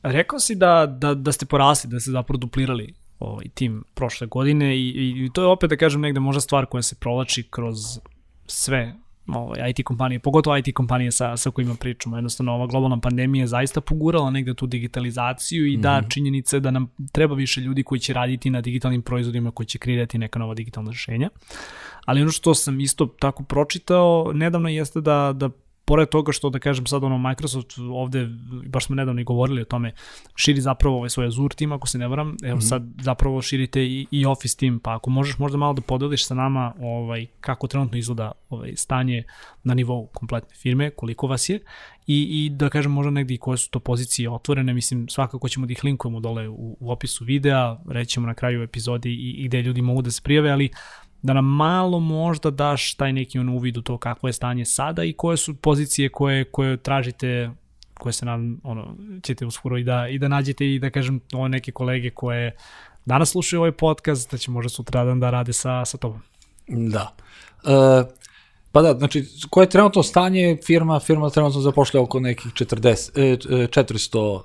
[0.03, 4.77] rekao si da, da, da ste porasli, da ste zapravo duplirali ovaj tim prošle godine
[4.77, 7.79] i, i, i to je opet da kažem negde možda stvar koja se provlači kroz
[8.47, 8.95] sve
[9.27, 12.17] ovaj, IT kompanije, pogotovo IT kompanije sa, sa kojima pričamo.
[12.17, 16.13] Jednostavno, ova globalna pandemija je zaista pogurala negde tu digitalizaciju i da, mm -hmm.
[16.15, 20.19] činjenice da nam treba više ljudi koji će raditi na digitalnim proizvodima, koji će kreirati
[20.19, 21.29] neka nova digitalna rešenja.
[22.05, 25.51] Ali ono što sam isto tako pročitao nedavno jeste da, da
[25.85, 28.29] pored toga što da kažem sad ono Microsoft ovde,
[28.67, 29.93] baš smo nedavno i govorili o tome,
[30.35, 32.69] širi zapravo ovaj svoj Azure tim ako se ne varam, evo mm -hmm.
[32.69, 36.35] sad zapravo širite i, i Office tim, pa ako možeš možda malo da podeliš sa
[36.35, 39.23] nama ovaj, kako trenutno izgleda ovaj, stanje
[39.65, 41.61] na nivou kompletne firme, koliko vas je
[42.07, 45.73] i, i da kažem možda negdje koje su to pozicije otvorene, mislim svakako ćemo da
[45.73, 49.83] ih linkujemo dole u, u opisu videa, rećemo na kraju epizodi i, i gde ljudi
[49.83, 50.71] mogu da se prijave, ali
[51.23, 55.05] da nam malo možda daš taj neki on uvid u to kakvo je stanje sada
[55.05, 57.51] i koje su pozicije koje, koje tražite
[57.95, 61.49] koje se nam, ono, ćete uskoro i da, i da nađete i da kažem ove
[61.49, 62.57] neke kolege koje
[63.05, 66.21] danas slušaju ovaj podcast, da će možda sutradan da rade sa, sa tobom.
[66.69, 67.15] Da.
[67.65, 68.05] E,
[68.73, 74.39] pa da, znači, koje je trenutno stanje, firma, firma trenutno zapošlja oko nekih 40, 400
[74.39, 74.43] e,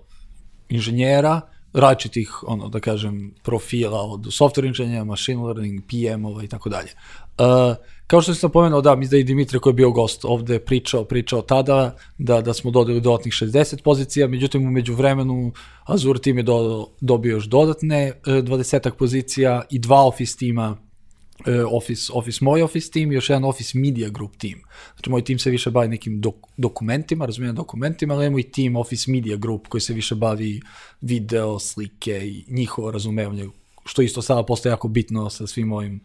[0.70, 1.42] inženjera,
[1.73, 6.89] različitih, ono, da kažem, profila od software inženjera, machine learning, PM-ova i tako dalje.
[7.38, 7.75] Uh,
[8.08, 11.03] kao što sam pomenuo, da, mislim da i Dimitre koji je bio gost ovde pričao,
[11.03, 15.51] pričao tada da, da smo dodali dodatnih 60 pozicija, međutim umeđu vremenu
[15.84, 20.87] Azure tim je do, dobio još dodatne 20 uh, pozicija i dva office tima
[21.72, 24.60] office, Office moj Office team još jedan Office Media Group team.
[24.94, 28.76] Znači moj tim se više bavi nekim dok, dokumentima, razumijem dokumentima, ali imamo i tim
[28.76, 30.62] Office Media Group koji se više bavi
[31.02, 33.48] video, slike i njihovo razumevanje,
[33.86, 36.02] što isto sada postoje jako bitno sa svim ovim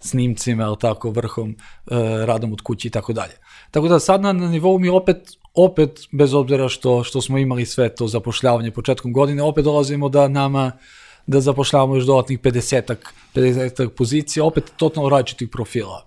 [0.00, 3.34] snimcima, ali tako, vrhom, uh, radom od kući i tako dalje.
[3.70, 5.16] Tako da sad na, na nivou mi opet,
[5.54, 10.28] opet, bez obzira što, što smo imali sve to zapošljavanje početkom godine, opet dolazimo da
[10.28, 10.80] nama uh,
[11.26, 12.94] da zapošljavamo još dodatnih 50
[13.34, 16.06] 50 pozicija, opet totalno različitih profila.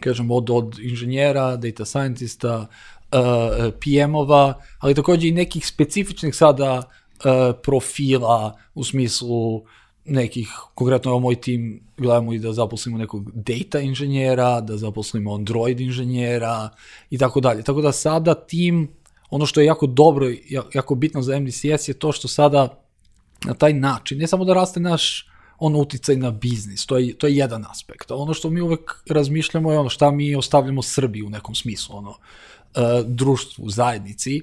[0.00, 2.66] Kažem, od, od inženjera, data scientista,
[3.12, 9.64] uh, PM-ova, ali takođe i nekih specifičnih sada uh, profila u smislu
[10.04, 15.80] nekih, konkretno je moj tim, gledamo i da zaposlimo nekog data inženjera, da zaposlimo Android
[15.80, 16.68] inženjera
[17.10, 17.62] i tako dalje.
[17.62, 18.88] Tako da sada tim,
[19.30, 20.26] ono što je jako dobro,
[20.74, 22.85] jako bitno za MDCS je to što sada
[23.44, 27.26] na taj način, ne samo da raste naš on uticaj na biznis, to je, to
[27.26, 28.10] je jedan aspekt.
[28.10, 32.10] Ono što mi uvek razmišljamo je ono šta mi ostavljamo Srbiji u nekom smislu, ono,
[32.10, 32.16] uh,
[33.06, 34.42] društvu, zajednici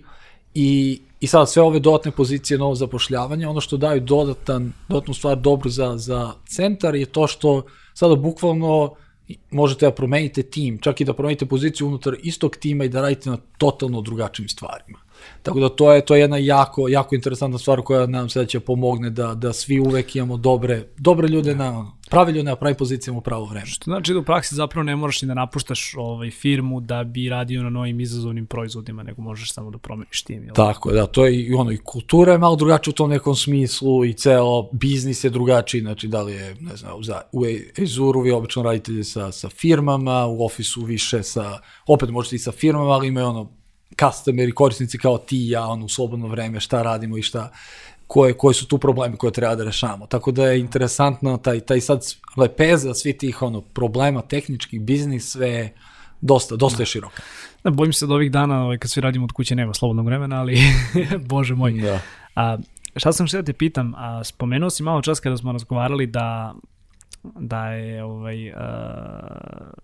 [0.53, 5.37] i, i sad sve ove dodatne pozicije novo zapošljavanje, ono što daju dodatan, dodatnu stvar
[5.37, 8.95] dobru za, za centar je to što sada bukvalno
[9.51, 13.29] možete da promenite tim, čak i da promenite poziciju unutar istog tima i da radite
[13.29, 14.99] na totalno drugačijim stvarima.
[15.43, 18.45] Tako da to je to je jedna jako jako interesantna stvar koja nam se da
[18.45, 22.77] će pomogne da da svi uvek imamo dobre dobre ljude na prave ljude na pravim
[22.77, 23.65] pozicijama u pravo vreme.
[23.65, 27.29] Što znači da u praksi zapravo ne moraš ni da napuštaš ovaj firmu da bi
[27.29, 30.43] radio na novim izazovnim proizvodima, nego možeš samo da promeniš tim.
[30.43, 30.55] Jel?
[30.55, 34.05] Tako da, to je i ono i kultura je malo drugačija u tom nekom smislu
[34.05, 37.41] i ceo biznis je drugačiji, znači da li je, ne znam, za, u
[37.83, 42.51] Azure vi obično radite sa, sa firmama, u Office-u više sa, opet možete i sa
[42.51, 43.62] firmama, ali imaju ono
[43.99, 47.51] customeri, korisnici kao ti i ja, ono, u slobodno vreme, šta radimo i šta,
[48.07, 50.07] koje, koji su tu problemi koje treba da rešavamo.
[50.07, 52.05] Tako da je interesantno taj, taj sad
[52.37, 55.73] lepeza svih tih ono, problema, tehničkih, biznis, sve
[56.21, 57.23] dosta, dosta je široka.
[57.63, 60.39] Da, bojim se da ovih dana, ovaj, kad svi radimo od kuće, nema slobodnog vremena,
[60.39, 60.57] ali,
[61.29, 61.71] bože moj.
[61.71, 61.99] Da.
[62.35, 62.57] A,
[62.95, 66.55] šta sam što da te pitam, a, spomenuo si malo čas kada smo razgovarali da
[67.23, 68.55] da je ovaj uh,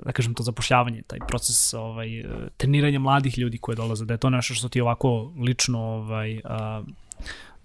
[0.06, 2.08] da kažem to zapošljavanje, taj proces ovaj
[2.58, 6.42] treniranja mladih ljudi koji dolaze, da je to nešto što ti ovako lično ovaj uh,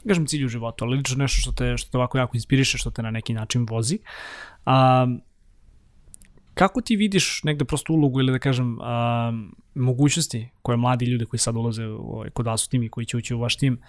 [0.05, 2.79] da kažem cilj u životu, ali lično nešto što te što te ovako jako inspiriše,
[2.79, 3.99] što te na neki način vozi.
[4.67, 4.73] Uh,
[6.55, 9.33] kako ti vidiš negde prosto ulogu ili da kažem a,
[9.75, 13.07] mogućnosti koje mladi ljudi koji sad ulaze u, ovaj, kod vas u tim i koji
[13.07, 13.81] će ući u vaš tim,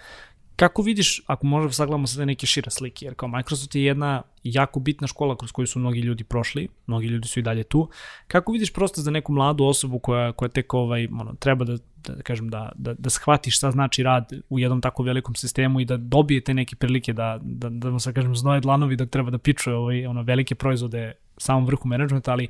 [0.56, 4.80] Kako vidiš, ako možemo sagledamo sada neke šire slike, jer kao Microsoft je jedna jako
[4.80, 7.88] bitna škola kroz koju su mnogi ljudi prošli, mnogi ljudi su i dalje tu,
[8.28, 12.14] kako vidiš prosto za neku mladu osobu koja, koja tek ovaj, ono, treba da, da,
[12.14, 15.84] da kažem, da, da, da shvatiš šta znači rad u jednom tako velikom sistemu i
[15.84, 19.30] da dobije te neke prilike da, da, da, da sad kažem, znoje dlanovi dok treba
[19.30, 22.48] da pičuje ovaj, ono, velike proizvode samom vrhu menadžmenta, ali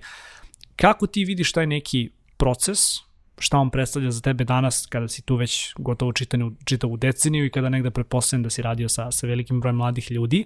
[0.77, 3.06] kako ti vidiš taj neki proces
[3.38, 7.51] šta on predstavlja za tebe danas kada si tu već gotovo čitanu, čitavu deceniju i
[7.51, 10.44] kada negde pretpostavljam da si radio sa, sa velikim brojem mladih ljudi.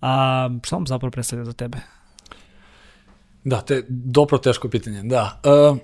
[0.00, 1.78] A, šta on zapravo predstavlja za tebe?
[3.44, 5.40] Da, te, dobro teško pitanje, da.
[5.44, 5.78] Uh,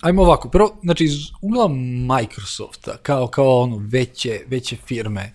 [0.00, 1.68] ajmo ovako, prvo, znači, iz ugla
[2.18, 5.32] Microsofta, kao, kao ono, veće, veće firme,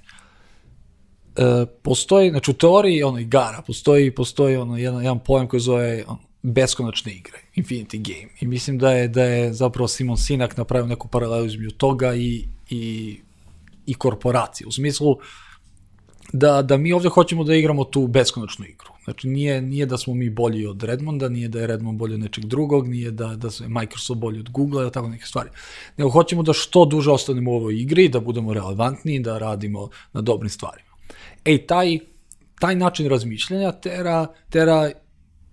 [1.38, 6.04] uh, postoji, znači u teoriji ono igara, postoji, postoji ono jedan, jedan pojam koji zove
[6.08, 8.34] ono, beskonačne igre, Infinity Game.
[8.42, 12.46] I mislim da je, da je zapravo Simon Sinak napravio neku paralelu između toga i,
[12.70, 13.18] i,
[13.86, 14.68] i korporacije.
[14.68, 15.18] U smislu
[16.34, 18.92] da, da mi ovde hoćemo da igramo tu beskonačnu igru.
[19.04, 22.20] Znači nije, nije da smo mi bolji od Redmonda, nije da je Redmond bolji od
[22.20, 25.50] nečeg drugog, nije da, da je Microsoft bolji od Google, tako neke stvari.
[25.98, 30.22] Nego hoćemo da što duže ostanemo u ovoj igri, da budemo relevantni, da radimo na
[30.22, 30.90] dobrim stvarima.
[31.46, 32.00] Ej, taj,
[32.60, 34.92] taj način razmišljanja tera, tera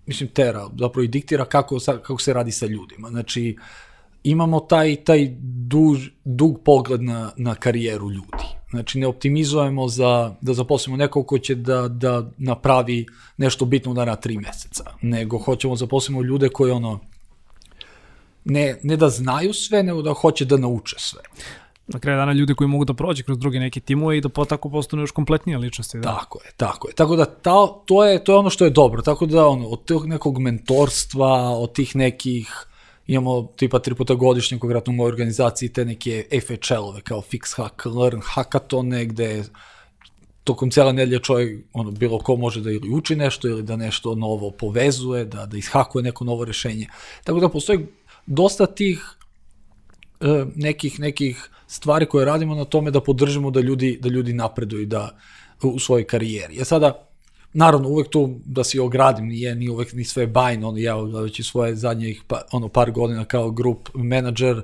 [0.09, 3.09] mislim tera, zapravo i diktira kako, kako se radi sa ljudima.
[3.09, 3.57] Znači,
[4.25, 8.49] imamo taj, taj duž, dug pogled na, na karijeru ljudi.
[8.71, 14.05] Znači, ne optimizujemo za, da zaposlimo nekog ko će da, da napravi nešto bitno da
[14.05, 17.01] na tri meseca, nego hoćemo da zaposlimo ljude koji ono,
[18.45, 21.21] ne, ne da znaju sve, nego da hoće da nauče sve
[21.89, 24.45] na kraju dana ljude koji mogu da prođe kroz druge neke timove i da po
[24.45, 25.99] tako postanu još kompletnije ličnosti.
[25.99, 26.03] Da.
[26.03, 26.95] Tako je, tako je.
[26.95, 29.03] Tako da ta, to, je, to je ono što je dobro.
[29.03, 32.69] Tako da ono, od tog nekog mentorstva, od tih nekih
[33.07, 37.87] imamo tipa tri puta godišnje konkretno u mojoj organizaciji te neke FHL-ove kao Fix Hack,
[37.87, 39.45] Learn Hackathone gde
[40.45, 44.15] tokom cijela nedelje čovjek, ono, bilo ko može da ili uči nešto ili da nešto
[44.15, 46.87] novo povezuje, da, da ishakuje neko novo rešenje.
[47.25, 47.87] Tako da postoji
[48.27, 49.18] dosta tih
[50.55, 55.19] nekih, nekih stvari koje radimo na tome da podržimo da ljudi, da ljudi napreduju da,
[55.63, 56.57] u svojoj karijeri.
[56.57, 57.09] Ja sada,
[57.53, 61.43] naravno, uvek tu da se ogradim, nije ni uvek ni sve bajno, ono, ja gledajući
[61.43, 64.63] svoje zadnjih pa, ono, par godina kao grup menadžer,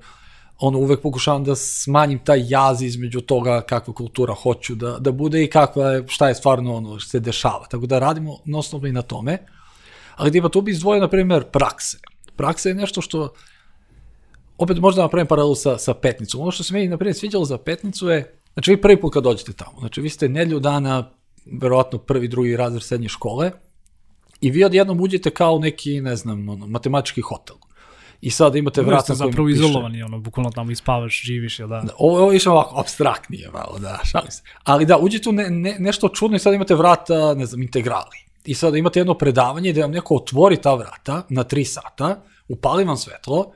[0.59, 5.45] ono, uvek pokušavam da smanjim taj jaz između toga kakva kultura hoću da, da bude
[5.45, 7.67] i kakva je, šta je stvarno ono što se dešava.
[7.71, 9.39] Tako da radimo nosno i na tome.
[10.17, 11.99] Ali da ima tu bi izdvojio, na primjer, prakse.
[12.37, 13.35] Praksa je nešto što
[14.59, 16.41] opet možda napravim paralelu sa, sa petnicom.
[16.41, 19.23] Ono što se meni, na primjer, sviđalo za petnicu je, znači vi prvi put kad
[19.23, 21.11] dođete tamo, znači vi ste nedlju dana,
[21.61, 23.51] verovatno prvi, drugi razred srednje škole,
[24.41, 27.57] i vi odjednom uđete kao neki, ne znam, ono, matematički hotel.
[28.21, 31.81] I sad imate vrata na kojima zapravo izolovani, ono, bukvalno tamo ispavaš, živiš, jel da?
[31.81, 34.43] da ovo, ovo je išao ovako, abstraktnije malo, da, šalim se.
[34.65, 38.17] Ali da, uđete u ne, ne, nešto čudno i sad imate vrata, ne znam, integrali.
[38.45, 42.85] I sad imate jedno predavanje gde vam neko otvori ta vrata na tri sata, upali
[42.85, 43.53] vam svetlo,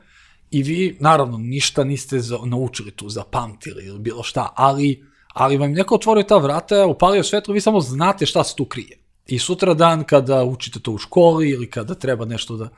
[0.51, 5.73] i vi, naravno, ništa niste za, naučili tu, zapamtili ili bilo šta, ali, ali vam
[5.73, 8.99] neko otvorio ta vrata, upalio svetlo, vi samo znate šta se tu krije.
[9.27, 12.69] I sutra dan kada učite to u školi ili kada treba nešto da...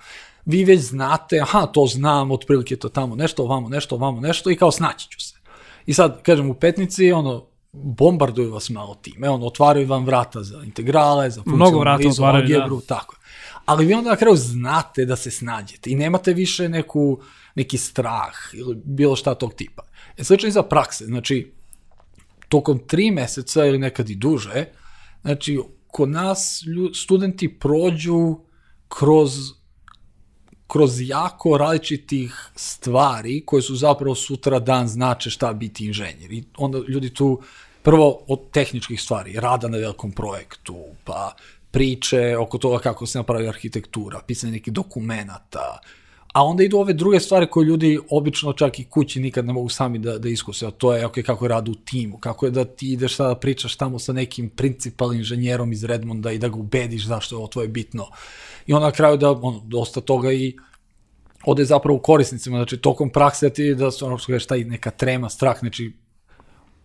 [0.44, 4.56] Vi već znate, aha, to znam, otprilike to tamo, nešto ovamo, nešto ovamo, nešto i
[4.56, 5.34] kao snaći ću se.
[5.86, 10.62] I sad, kažem, u petnici, ono, bombarduju vas malo time, ono, otvaraju vam vrata za
[10.64, 12.86] integrale, za funkcionalizmu, algebru, da.
[12.86, 13.16] tako.
[13.70, 17.20] Ali vi onda na kraju znate da se snađete i nemate više neku,
[17.54, 19.82] neki strah ili bilo šta tog tipa.
[20.16, 21.52] E slično i za prakse, znači,
[22.48, 24.64] tokom tri meseca ili nekad i duže,
[25.22, 26.62] znači, kod nas
[26.94, 28.38] studenti prođu
[28.88, 29.32] kroz
[30.66, 36.32] kroz jako različitih stvari koje su zapravo sutra dan znače šta biti inženjer.
[36.32, 37.40] I onda ljudi tu
[37.82, 41.34] prvo od tehničkih stvari, rada na velikom projektu, pa
[41.70, 45.80] priče oko toga kako se napravi arhitektura, pisanje nekih dokumenta,
[46.32, 49.68] a onda idu ove druge stvari koje ljudi obično čak i kući nikad ne mogu
[49.68, 52.50] sami da, da iskuse, a to je okay, kako je rad u timu, kako je
[52.50, 56.56] da ti ideš sada pričaš tamo sa nekim principal inženjerom iz Redmonda i da ga
[56.56, 58.06] ubediš zašto je ovo tvoje bitno.
[58.66, 60.56] I onda na kraju da ono, dosta toga i
[61.44, 65.28] ode zapravo u korisnicima, znači tokom prakse da ti da što kažeš taj neka trema,
[65.28, 65.92] strah, znači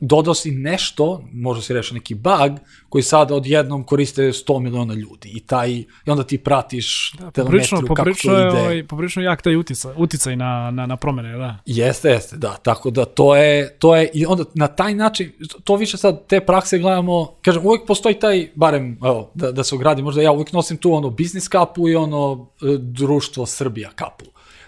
[0.08, 5.30] dodao si nešto, možda si rešao neki bug, koji sada odjednom koriste 100 miliona ljudi
[5.34, 8.60] i taj, i onda ti pratiš da, telemetriju kako to ide.
[8.60, 11.58] Ovaj, poprično jak taj uticaj, uticaj na, na, na promene, da.
[11.66, 15.32] Jeste, jeste, da, tako da to je, to je, i onda na taj način,
[15.64, 19.76] to više sad te prakse gledamo, kažem, uvek postoji taj, barem, evo, da, da se
[19.76, 24.26] ugradi, možda ja uvek nosim tu ono biznis kapu i ono e, društvo Srbija kapu.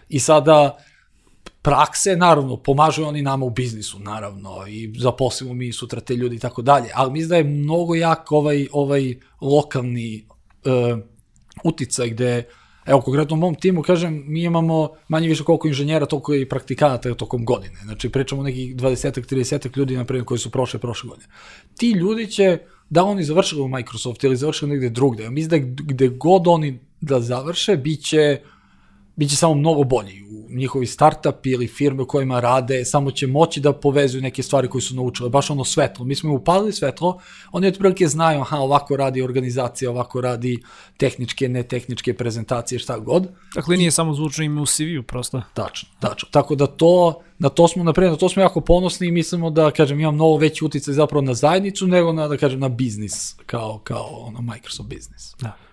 [0.10, 0.78] I sada,
[1.68, 6.40] prakse, naravno, pomažu oni nama u biznisu, naravno, i zaposlimo mi sutra te ljudi i
[6.40, 10.26] tako dalje, ali mislim da je mnogo jak ovaj, ovaj lokalni
[10.66, 11.00] uh,
[11.64, 12.44] uticaj gde,
[12.86, 17.13] evo, konkretno u mom timu, kažem, mi imamo manje više koliko inženjera, toliko i praktikanata
[17.13, 17.80] tokom godine.
[17.84, 21.28] Znači, pričamo nekih 20-30 ljudi, na primjer, koji su prošle prošle godine.
[21.78, 22.60] Ti ljudi će,
[22.90, 27.20] da oni završili u Microsoft ili završili negde drugde, mislim da gde god oni da
[27.20, 28.42] završe, bit će,
[29.15, 33.27] bit će samo mnogo bolji u njihovi startupi ili firme u kojima rade, samo će
[33.27, 36.06] moći da povezuju neke stvari koje su naučile, baš ono svetlo.
[36.06, 37.19] Mi smo im upalili svetlo,
[37.52, 40.63] oni otprilike znaju, aha, ovako radi organizacija, ovako radi
[40.98, 43.27] tehničke, netehničke prezentacije, šta god.
[43.56, 45.41] Dakle, nije samo zvučno ime u CV-u, prosto.
[45.54, 46.29] Tačno, tačno.
[46.31, 49.71] Tako da to, na to smo, naprijed, na to smo jako ponosni i mislimo da,
[49.71, 53.79] kažem, imam mnogo veći uticaj zapravo na zajednicu nego na, da kažem, na biznis, kao,
[53.83, 55.35] kao ono Microsoft biznis.
[55.41, 55.67] Da.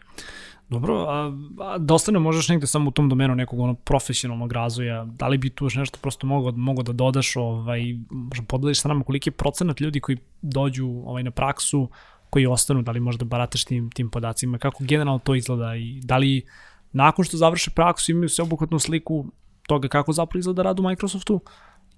[0.68, 5.04] Dobro, a, a da ostane možeš negde samo u tom domenu nekog ono profesionalnog razvoja,
[5.04, 8.88] da li bi tu još nešto prosto mogo, mogo da dodaš, ovaj, možda podeliš sa
[8.88, 11.88] nama koliki je procenat ljudi koji dođu ovaj, na praksu,
[12.30, 16.16] koji ostanu, da li možda barataš tim, tim podacima, kako generalno to izgleda i da
[16.16, 16.42] li
[16.92, 19.26] nakon što završe praksu imaju sveobuhvatnu sliku
[19.66, 21.40] toga kako zapravo izgleda rad u Microsoftu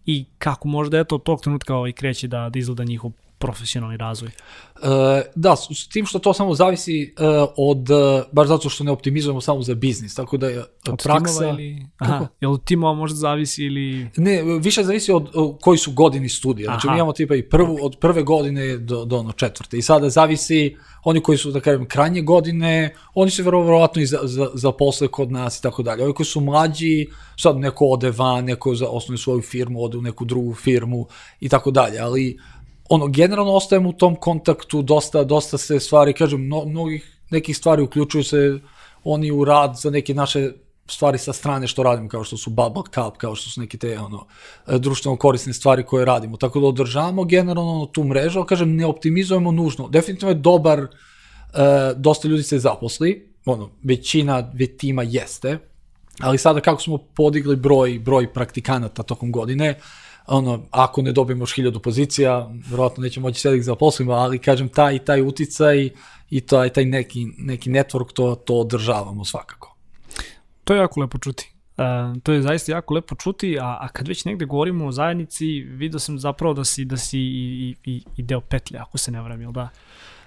[0.07, 4.31] i kako možda eto od tog trenutka ovaj kreće da, da izgleda njihov profesionalni razvoj.
[4.31, 7.25] E, da, s tim što to samo zavisi e,
[7.57, 11.49] od, e, baš zato što ne optimizujemo samo za biznis, tako da je Od praksa...
[11.49, 11.87] ili...
[11.99, 14.11] Aha, jel od timova možda zavisi ili...
[14.17, 16.67] Ne, više zavisi od, od koji su godini studija.
[16.67, 16.95] Znači Aha.
[16.95, 19.79] mi imamo tipa i prvu, od prve godine do, do ono četvrte.
[19.79, 24.19] I sada zavisi, oni koji su, da kažem, krajnje godine, oni se verovatno i za,
[24.23, 26.05] za, zaposle kod nas i tako dalje.
[26.05, 27.07] Ovi koji su mlađi,
[27.37, 31.07] sad neko ode van, neko za osnovi svoju firmu, ode u neku drugu firmu
[31.41, 31.99] i tako dalje.
[31.99, 32.39] Ali
[32.89, 37.83] ono, generalno ostajemo u tom kontaktu, dosta, dosta se stvari, kažem, mno, mnogih nekih stvari
[37.83, 38.59] uključuju se
[39.05, 40.53] oni u rad za neke naše
[40.89, 43.99] stvari sa strane što radimo, kao što su Bubble Cup, kao što su neke te
[43.99, 44.27] ono,
[44.67, 46.37] društveno korisne stvari koje radimo.
[46.37, 49.89] Tako da održavamo generalno tu mrežu, ali kažem, ne optimizujemo nužno.
[49.89, 50.87] Definitivno je dobar, e,
[51.97, 55.59] dosta ljudi se zaposli, ono, većina već tima jeste,
[56.21, 59.79] ali sada kako smo podigli broj, broj praktikanata tokom godine,
[60.27, 64.39] ono, ako ne dobijemo još hiljadu pozicija, verovatno nećemo moći sve da ih zaposlimo, ali
[64.39, 65.91] kažem, taj, taj uticaj
[66.31, 69.77] i taj, taj neki, neki network, to, to održavamo svakako.
[70.65, 71.53] To je jako lepo čuti.
[71.77, 75.47] Uh, to je zaista jako lepo čuti, a, a kad već negde govorimo o zajednici,
[75.61, 79.21] vidio sam zapravo da si, da si i, i, i deo petlje, ako se ne
[79.21, 79.69] varam, jel da?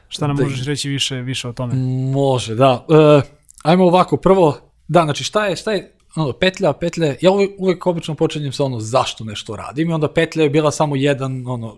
[0.08, 1.76] Šta nam Da- možeš reći više, više o tome?
[2.14, 2.86] Može, da.
[2.90, 3.22] E,
[3.64, 7.86] ajmo ovako, prvo, da, znači šta je, šta je, ono, petlja, petlja, ja uvek, uvek
[7.88, 11.78] obično počinjem sa ono zašto nešto radim i onda petlja je bila samo jedan, ono,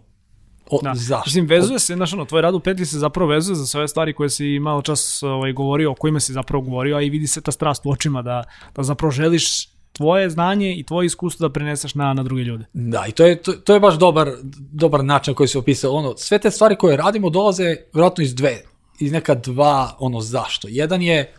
[0.70, 0.92] o, Da.
[0.96, 1.28] zašto.
[1.28, 3.88] Mislim, vezuje se, znaš, ono, tvoj rad u petlji se zapravo vezuje za sve ove
[3.88, 7.28] stvari koje si malo čas ovaj, govorio, o kojima si zapravo govorio, a i vidi
[7.28, 8.44] se ta strast u očima da,
[8.76, 12.66] da zapravo želiš tvoje znanje i tvoje iskustvo da preneseš na, na druge ljude.
[12.74, 14.32] Da, i to je, to, to je baš dobar,
[14.72, 15.94] dobar način koji se opisao.
[15.94, 18.62] Ono, sve te stvari koje radimo dolaze vjerojatno iz dve,
[19.00, 20.68] iz neka dva, ono, zašto.
[20.72, 21.34] Jedan je,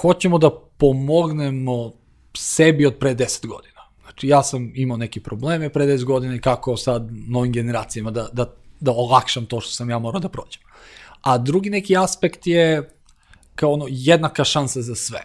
[0.00, 0.50] hoćemo da
[0.80, 1.92] pomognemo
[2.36, 3.80] sebi od pre 10 godina.
[4.02, 8.28] Znači, ja sam imao neke probleme pre 10 godina i kako sad novim generacijama da,
[8.32, 10.62] da, da olakšam to što sam ja morao da prođem.
[11.20, 12.90] A drugi neki aspekt je
[13.54, 15.20] kao ono jednaka šansa za sve.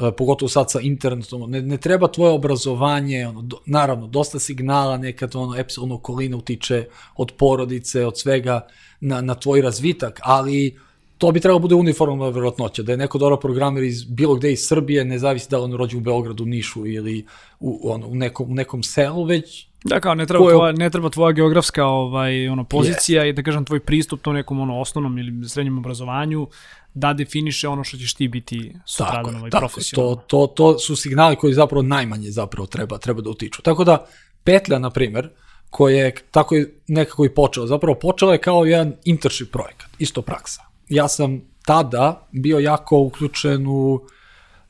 [0.00, 4.96] E, pogotovo sad sa internetom, ne, ne treba tvoje obrazovanje, ono, do, naravno, dosta signala
[4.96, 8.66] nekad, ono, epsilon okolina utiče od porodice, od svega
[9.00, 10.78] na, na tvoj razvitak, ali
[11.18, 14.66] to bi trebalo bude uniformna verovatnoća, da je neko dobar programer iz bilo gde iz
[14.66, 17.26] Srbije, ne zavisi da li on rođen u Beogradu, Nišu ili
[17.60, 20.72] u, ono, u, nekom, u nekom selu, već Da, kao ne treba, Ko je- tvoja,
[20.72, 24.80] ne treba tvoja geografska ovaj, ono, pozicija i da kažem tvoj pristup tom nekom ono,
[24.80, 26.46] osnovnom ili srednjem obrazovanju
[26.94, 30.16] da definiše ono što ćeš ti biti sutradan ovaj, to, profesionalno.
[30.16, 33.62] to, to su signali koji zapravo najmanje zapravo treba, treba da utiču.
[33.62, 34.06] Tako da,
[34.44, 35.28] Petlja, na primer,
[35.70, 40.22] koja je tako je nekako i počela, zapravo počela je kao jedan internship projekat, isto
[40.22, 40.67] praksa.
[40.88, 44.00] Ja sam tada bio jako uključen u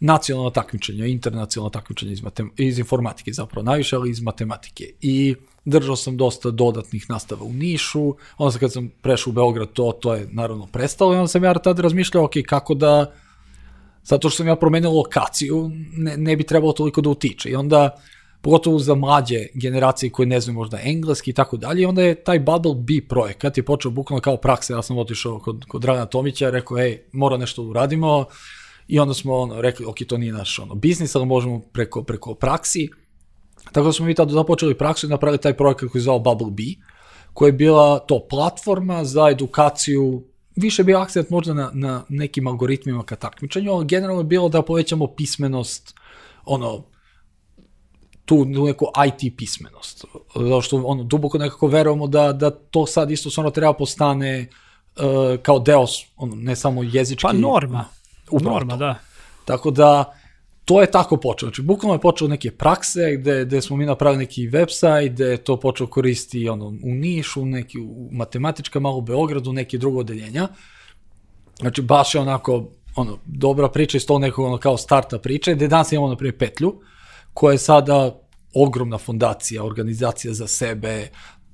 [0.00, 2.22] nacionalno takmičenje, internacionalno takmičenje iz,
[2.56, 4.84] iz informatike zapravo, najviše, ali iz matematike.
[5.00, 9.72] I držao sam dosta dodatnih nastava u Nišu, onda sam kad sam prešao u Beograd,
[9.72, 13.12] to, to je naravno prestalo i onda sam ja tada razmišljao, ok, kako da
[14.04, 17.50] zato što sam ja promenio lokaciju, ne, ne bi trebalo toliko da utiče.
[17.50, 17.96] I onda,
[18.48, 22.38] pogotovo za mlađe generacije koje ne znaju možda engleski i tako dalje, onda je taj
[22.40, 26.50] Bubble B projekat je počeo bukvalno kao praksa, ja sam otišao kod, kod Dragana Tomića,
[26.50, 28.24] rekao, ej, mora nešto da uradimo,
[28.86, 32.34] i onda smo ono, rekli, ok, to nije naš ono, biznis, ali možemo preko, preko
[32.34, 32.88] praksi.
[33.72, 36.50] Tako da smo mi tada započeli praksu i napravili taj projekat koji je zvao Bubble
[36.50, 36.62] B,
[37.32, 40.22] koja je bila to platforma za edukaciju.
[40.56, 44.62] Više bio akcent možda na, na nekim algoritmima ka takmičenju, ali generalno je bilo da
[44.62, 45.94] povećamo pismenost,
[46.44, 46.84] ono,
[48.28, 50.04] tu neku IT pismenost.
[50.34, 54.48] Zato što ono, duboko nekako verujemo da, da to sad isto stvarno treba postane
[54.96, 55.84] uh, kao deo,
[56.16, 57.22] ono, ne samo jezički.
[57.22, 57.84] Pa norma.
[58.30, 58.78] Upravo norma, to.
[58.78, 58.98] da.
[59.44, 60.14] Tako da,
[60.64, 61.48] to je tako počelo.
[61.50, 65.36] Znači, bukvalno je počelo neke prakse gde, gde smo mi napravili neki website, gde je
[65.36, 70.48] to počeo koristi ono, u Nišu, neki u matematička, malo u Beogradu, neke drugo odeljenja.
[71.60, 75.68] Znači, baš je onako, ono, dobra priča iz tog nekog ono, kao starta priče, gde
[75.68, 76.80] danas imamo, na primjer, petlju,
[77.38, 78.18] koja je sada
[78.54, 81.10] ogromna fondacija, organizacija za sebe,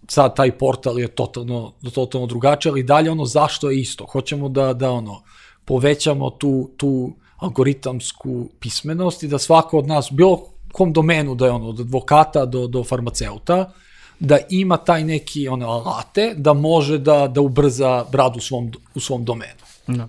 [0.09, 4.07] sad taj portal je totalno, totalno drugačiji, ali dalje ono zašto je isto.
[4.13, 5.23] Hoćemo da, da ono,
[5.65, 10.41] povećamo tu, tu algoritamsku pismenost i da svako od nas, bilo
[10.73, 13.73] kom domenu da je ono, od advokata do, do farmaceuta,
[14.21, 19.01] da ima taj neki ono, alate da može da, da ubrza rad u svom, u
[19.01, 19.61] svom domenu.
[19.87, 20.09] Da.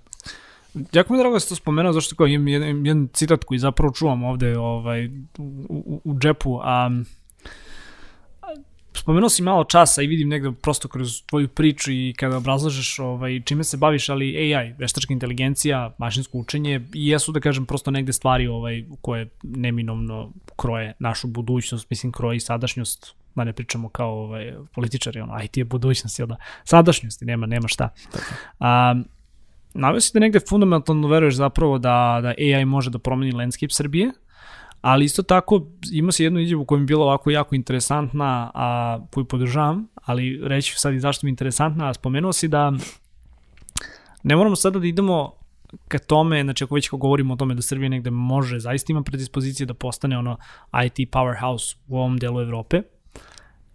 [0.94, 3.60] Jako mi je drago da ste to spomenuo, zašto kao imam jedan, jedan citat koji
[3.60, 5.08] zapravo čuvam ovde ovaj,
[5.38, 6.90] u, u, u džepu, a
[8.94, 13.42] spomenuo si malo časa i vidim negde prosto kroz tvoju priču i kada obrazlažeš ovaj,
[13.46, 18.14] čime se baviš, ali AI, veštačka inteligencija, mašinsko učenje, i jesu da kažem prosto negde
[18.14, 24.24] stvari ovaj, koje neminovno kroje našu budućnost, mislim kroje i sadašnjost, da ne pričamo kao
[24.24, 26.36] ovaj, političari, ono, IT je budućnost, jel da?
[26.64, 27.90] Sadašnjosti, nema, nema šta.
[28.60, 28.96] A,
[29.76, 34.12] navio si da negde fundamentalno veruješ zapravo da, da AI može da promeni landscape Srbije,
[34.82, 39.00] ali isto tako ima se jednu izjavu koja mi je bila ovako jako interesantna, a
[39.14, 42.74] koju podržavam, ali reći sad i zašto mi je interesantna, a spomenuo si da
[44.24, 45.34] ne moramo sada da idemo
[45.88, 49.68] ka tome, znači ako već govorimo o tome da Srbija negde može, zaista ima predispozicije
[49.68, 50.38] da postane ono
[50.86, 52.82] IT powerhouse u ovom delu Evrope,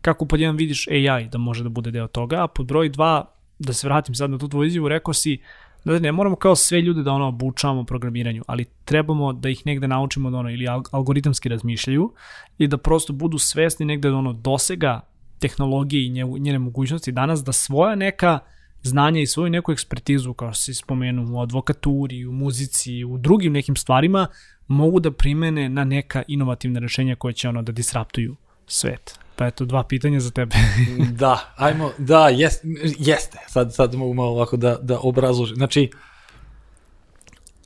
[0.01, 3.34] kako pod jedan vidiš AI da može da bude deo toga, a pod broj dva,
[3.59, 5.42] da se vratim sad na tu tvoju izjavu, rekao si
[5.85, 10.31] ne moramo kao sve ljude da ono obučavamo programiranju, ali trebamo da ih negde naučimo
[10.31, 12.12] da ono ili algoritamski razmišljaju
[12.59, 15.01] i da prosto budu svesni negde da ono dosega
[15.39, 16.11] tehnologije i
[16.41, 18.39] njene mogućnosti danas da svoja neka
[18.83, 23.53] znanja i svoju neku ekspertizu, kao što si spomenuo, u advokaturi, u muzici, u drugim
[23.53, 24.26] nekim stvarima,
[24.66, 29.18] mogu da primene na neka inovativna rešenja koje će ono da disruptuju svet.
[29.41, 30.57] Pa eto, dva pitanja za tebe.
[31.22, 32.61] da, ajmo, da, jest,
[32.99, 33.38] jeste.
[33.49, 35.57] Sad, sad mogu malo ovako da, da obrazložim.
[35.57, 35.91] Znači,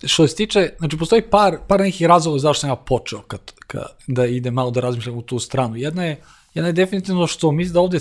[0.04, 3.82] što se tiče, znači postoji par, par nekih razloga zašto sam ja počeo kad, kad,
[4.06, 5.76] da ide malo da razmišljam u tu stranu.
[5.76, 6.20] Jedna je,
[6.54, 7.98] jedna je definitivno što mi da ovde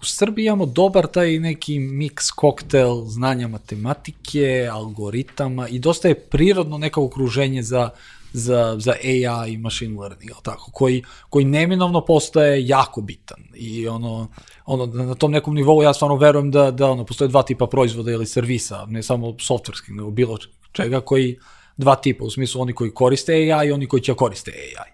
[0.00, 6.78] u Srbiji imamo dobar taj neki mix koktel znanja matematike, algoritama i dosta je prirodno
[6.78, 7.90] neko okruženje za
[8.32, 14.28] za, za AI i machine learning, tako, koji, koji neminovno postaje jako bitan i ono,
[14.66, 18.12] ono, na tom nekom nivou ja stvarno verujem da, da ono, postoje dva tipa proizvoda
[18.12, 20.38] ili servisa, ne samo softverskih, nego bilo
[20.72, 21.38] čega koji,
[21.76, 24.92] dva tipa, u smislu oni koji koriste AI i oni koji će koriste AI.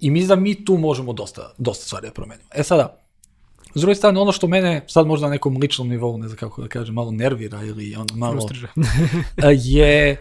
[0.00, 2.48] I mislim da mi tu možemo dosta, dosta stvari da promenimo.
[2.54, 3.04] E sada,
[3.74, 6.62] S druge strane, ono što mene sad možda na nekom ličnom nivou, ne znam kako
[6.62, 8.48] da kažem, malo nervira ili ono malo,
[9.52, 10.16] je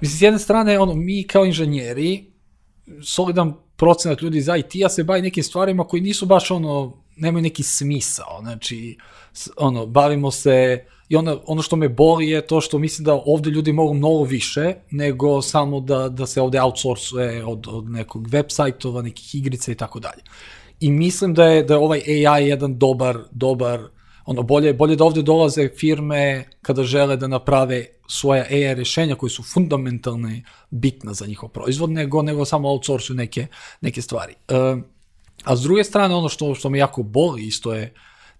[0.00, 2.24] Mislim, s jedne strane, ono, mi kao inženjeri,
[3.02, 7.62] solidan procenat ljudi za IT-a se bavi nekim stvarima koji nisu baš ono, nemaju neki
[7.62, 8.96] smisao, znači,
[9.56, 13.50] ono, bavimo se, i ono, ono što me boli je to što mislim da ovde
[13.50, 18.46] ljudi mogu mnogo više nego samo da, da se ovde outsourcuje od, od nekog web
[18.48, 20.22] sajtova, nekih igrica i tako dalje.
[20.80, 23.80] I mislim da je, da je ovaj AI jedan dobar, dobar
[24.26, 29.30] ono, bolje, bolje da ovde dolaze firme kada žele da naprave svoja AI rešenja koji
[29.30, 33.46] su fundamentalne, bitna za njihov proizvod, nego, nego samo outsourcuju neke,
[33.80, 34.34] neke stvari.
[34.48, 34.54] E,
[35.44, 37.94] a s druge strane, ono što, što me jako boli isto je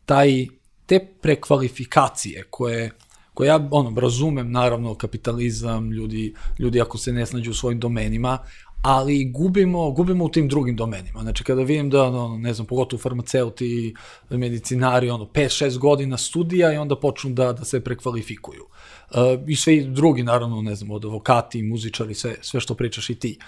[0.05, 0.47] taj,
[0.87, 2.91] te prekvalifikacije koje,
[3.35, 8.39] koje ja ono, razumem, naravno, kapitalizam, ljudi, ljudi ako se ne snađu u svojim domenima,
[8.83, 11.21] ali gubimo, gubimo u tim drugim domenima.
[11.21, 13.95] Znači, kada vidim da, ono, ne znam, pogotovo farmaceuti,
[14.31, 18.65] medicinari, ono, 5-6 godina studija i onda počnu da, da se prekvalifikuju.
[19.11, 23.15] Uh, I sve drugi, naravno, ne znam, od advokati, muzičari, sve, sve što pričaš i
[23.15, 23.39] ti.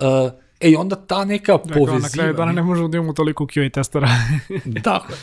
[0.00, 2.02] Uh, e, onda ta neka dakle, povezivanja...
[2.02, 4.08] Na kraju dana ne možemo da imamo toliko QA testera.
[4.64, 5.16] dakle,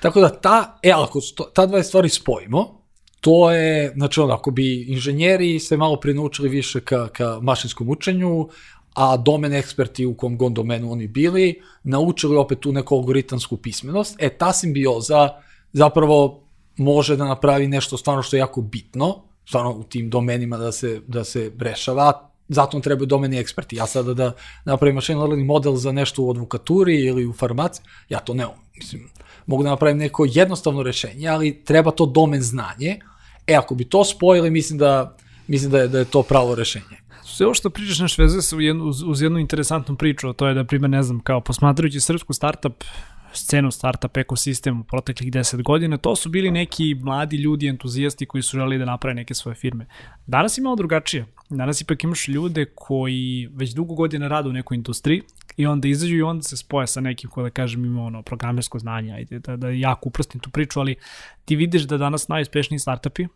[0.00, 1.20] tako da ta, e, ako
[1.54, 2.80] ta dva stvari spojimo,
[3.20, 8.48] to je, znači ono, ako bi inženjeri se malo prinučili više ka, ka mašinskom učenju,
[8.94, 14.16] a domen eksperti u kom god domenu oni bili, naučili opet tu neku algoritamsku pismenost,
[14.18, 15.28] e ta simbioza
[15.72, 16.42] zapravo
[16.76, 21.00] može da napravi nešto stvarno što je jako bitno, stvarno u tim domenima da se,
[21.06, 23.76] da se rešava, zato nam trebaju domeni eksperti.
[23.76, 24.32] Ja sada da
[24.64, 28.46] napravim machine learning model za nešto u advokaturi ili u farmaciji, ja to ne.
[28.76, 29.08] Mislim,
[29.46, 32.98] mogu da napravim neko jednostavno rešenje, ali treba to domen znanje.
[33.46, 35.16] E, ako bi to spojili, mislim da,
[35.48, 37.00] mislim da je, da je to pravo rešenje
[37.40, 40.48] sve ovo što pričaš naš veze se jednu, uz, uz jednu interesantnu priču, a to
[40.48, 42.84] je da, primjer, ne znam, kao posmatrajući srpsku startup
[43.32, 48.42] scenu startup ekosistem u proteklih 10 godina, to su bili neki mladi ljudi, entuzijasti koji
[48.42, 49.86] su želi da naprave neke svoje firme.
[50.26, 51.26] Danas je malo drugačije.
[51.50, 55.22] Danas ipak imaš ljude koji već dugo godina rade u nekoj industriji
[55.56, 58.78] i onda izađu i onda se spoje sa nekim ko da kažem ima ono programersko
[58.78, 60.96] znanje, ajde da, da jako uprostim tu priču, ali
[61.44, 63.26] ti vidiš da danas najuspešniji startupi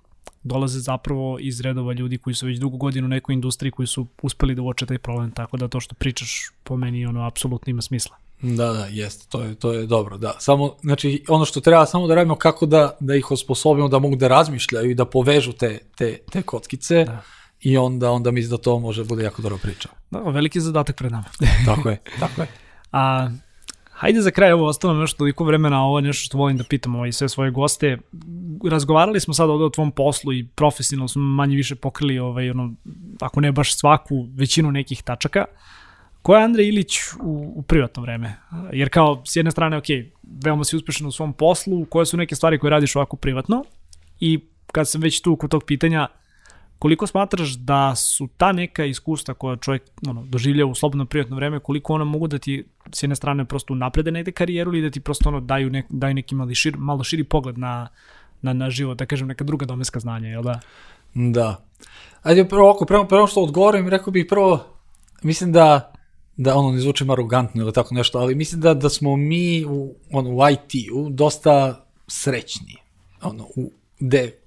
[0.42, 4.06] dolaze zapravo iz redova ljudi koji su već dugo godina u nekoj industriji koji su
[4.22, 7.82] uspeli da uoče taj problem, tako da to što pričaš po meni ono apsolutno ima
[7.82, 8.23] smisla.
[8.42, 10.34] Da, da, jeste, to je, to je dobro, da.
[10.38, 14.16] Samo, znači, ono što treba samo da radimo kako da, da ih osposobimo da mogu
[14.16, 17.22] da razmišljaju i da povežu te, te, te kockice da.
[17.60, 19.88] i onda, onda mislim da to može da bude jako dobro priča.
[20.10, 21.24] Da, veliki zadatak pred nama.
[21.66, 22.48] tako je, tako je.
[22.92, 23.28] A,
[23.90, 26.94] hajde za kraj, ovo ostalo nešto toliko vremena, ovo je nešto što volim da pitam
[26.94, 27.98] ovaj, sve svoje goste.
[28.70, 32.74] Razgovarali smo sad ovde o tvom poslu i profesionalno smo manje više pokrili, ovaj, ono,
[33.20, 35.44] ako ne baš svaku, većinu nekih tačaka.
[36.24, 38.34] Ko je Andrej Ilić u, u privatno vreme?
[38.72, 39.84] Jer kao, s jedne strane, ok,
[40.44, 43.64] veoma si uspešan u svom poslu, koje su neke stvari koje radiš ovako privatno
[44.20, 44.40] i
[44.72, 46.08] kad sam već tu kod tog pitanja,
[46.78, 51.60] koliko smatraš da su ta neka iskustva koja čovjek ono, doživlja u slobodno privatno vreme,
[51.60, 55.00] koliko ona mogu da ti s jedne strane prosto naprede negde karijeru ili da ti
[55.00, 57.88] prosto ono daju, nek, daju neki malo, šir, malo širi pogled na,
[58.42, 60.60] na, na život, da kažem neka druga domeska znanja, jel da?
[61.14, 61.64] Da.
[62.22, 64.64] Ajde, prvo, ako prvo, prvo što odgovorim, rekao bih prvo,
[65.22, 65.93] mislim da
[66.36, 69.94] da ono ne zvučim arogantno ili tako nešto, ali mislim da da smo mi u
[70.12, 72.76] ono u IT-u dosta srećni.
[73.22, 73.70] Ono u
[74.00, 74.38] de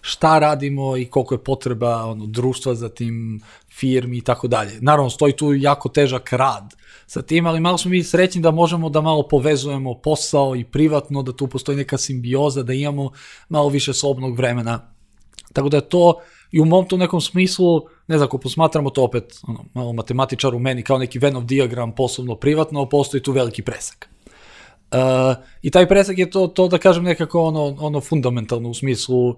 [0.00, 3.40] šta radimo i koliko je potreba ono, društva za tim
[3.72, 4.78] firmi i tako dalje.
[4.80, 6.74] Naravno, stoji tu jako težak rad
[7.06, 11.22] sa tim, ali malo smo mi srećni da možemo da malo povezujemo posao i privatno,
[11.22, 13.10] da tu postoji neka simbioza, da imamo
[13.48, 14.90] malo više slobodnog vremena.
[15.52, 16.20] Tako da je to
[16.50, 20.54] i u mom to nekom smislu, ne znam, ako posmatramo to opet, ono, malo matematičar
[20.54, 24.08] u meni, kao neki Venov diagram poslovno privatno, postoji tu veliki presak.
[24.92, 29.36] Uh, I taj presak je to, to da kažem nekako ono, ono fundamentalno u smislu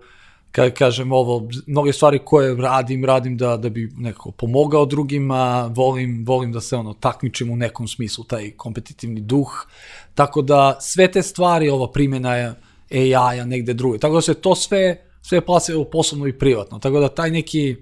[0.52, 6.24] kad kažem ovo, mnoge stvari koje radim, radim da, da bi nekako pomogao drugima, volim,
[6.26, 9.66] volim da se ono takmičim u nekom smislu, taj kompetitivni duh,
[10.14, 12.54] tako da sve te stvari, ova primjena je
[12.90, 17.00] AI-a negde druge, tako da se to sve, sve plase u poslovno i privatno, tako
[17.00, 17.76] da taj neki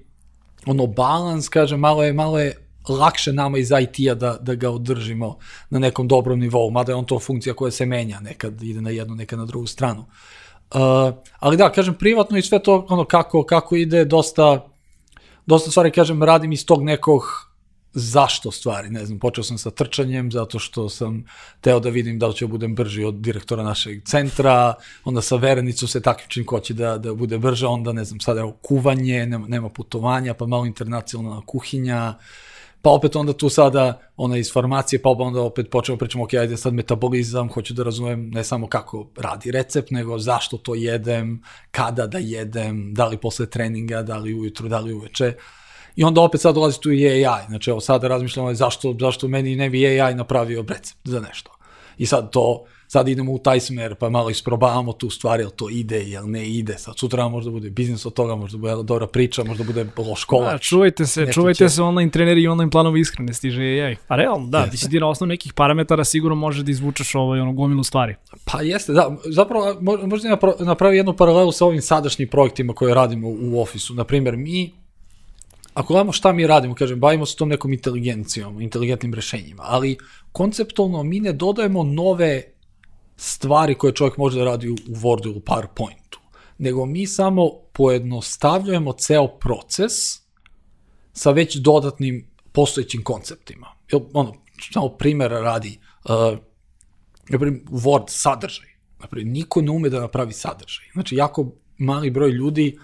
[0.66, 2.56] ono balans, kažem, malo je, malo je
[2.88, 5.38] lakše nama iz IT-a da, da ga održimo
[5.70, 8.90] na nekom dobrom nivou, mada je on to funkcija koja se menja, nekad ide na
[8.90, 10.00] jednu, nekad na drugu stranu.
[10.74, 14.66] Uh, ali da, kažem, privatno i sve to ono kako, kako ide, dosta,
[15.46, 17.47] dosta stvari, kažem, radim iz tog nekog
[17.98, 21.24] zašto stvari, ne znam, počeo sam sa trčanjem zato što sam
[21.60, 24.74] teo da vidim da li ću da budem brži od direktora našeg centra,
[25.04, 28.40] onda sa verenicom se takmičim ko će da, da bude brže, onda ne znam, sada
[28.40, 32.24] je kuvanje, nema, nema putovanja, pa malo internacionalna kuhinja, uh,
[32.82, 36.34] pa opet onda tu sada ona iz farmacije, pa onda opet počnemo da pričamo, ok,
[36.34, 41.42] ajde sad metabolizam, hoću da razumem ne samo kako radi recept, nego zašto to jedem,
[41.70, 45.34] kada da jedem, da li posle treninga, da li ujutru, da li uveče.
[45.98, 49.56] I onda opet sad dolazi tu i AI, znači evo sada razmišljamo zašto, zašto meni
[49.56, 51.50] ne bi AI napravio recept za nešto.
[51.98, 55.68] I sad to, sad idemo u taj smer, pa malo isprobavamo tu stvar, jel to
[55.70, 59.44] ide, jel ne ide, sad sutra možda bude biznis od toga, možda bude dobra priča,
[59.44, 60.52] možda bude loš kolač.
[60.52, 61.68] Da, čuvajte se, Nešto čuvajte će...
[61.68, 63.96] se online treneri i online planovi ishrane, stiže AI.
[64.08, 64.70] A realno, da, jeste.
[64.70, 68.14] ti si ti na osnovu nekih parametara sigurno može da izvučeš ovaj, ono, gomilu stvari.
[68.44, 69.76] Pa jeste, da, zapravo
[70.06, 73.94] možda napravi jednu paralelu sa ovim sadašnjim projektima koje radimo u ofisu.
[73.94, 74.72] Naprimjer, mi
[75.78, 79.96] ako gledamo šta mi radimo, kažem, bavimo se tom nekom inteligencijom, inteligentnim rešenjima, ali
[80.32, 82.42] konceptualno mi ne dodajemo nove
[83.16, 86.18] stvari koje čovjek može da radi u Wordu ili PowerPointu,
[86.58, 89.92] nego mi samo pojednostavljujemo ceo proces
[91.12, 93.66] sa već dodatnim postojećim konceptima.
[94.12, 94.34] Ono,
[94.72, 96.38] samo primjer radi, uh,
[97.70, 98.68] Word sadržaj.
[98.98, 100.86] Naprimjer, niko ne ume da napravi sadržaj.
[100.92, 102.78] Znači, jako mali broj ljudi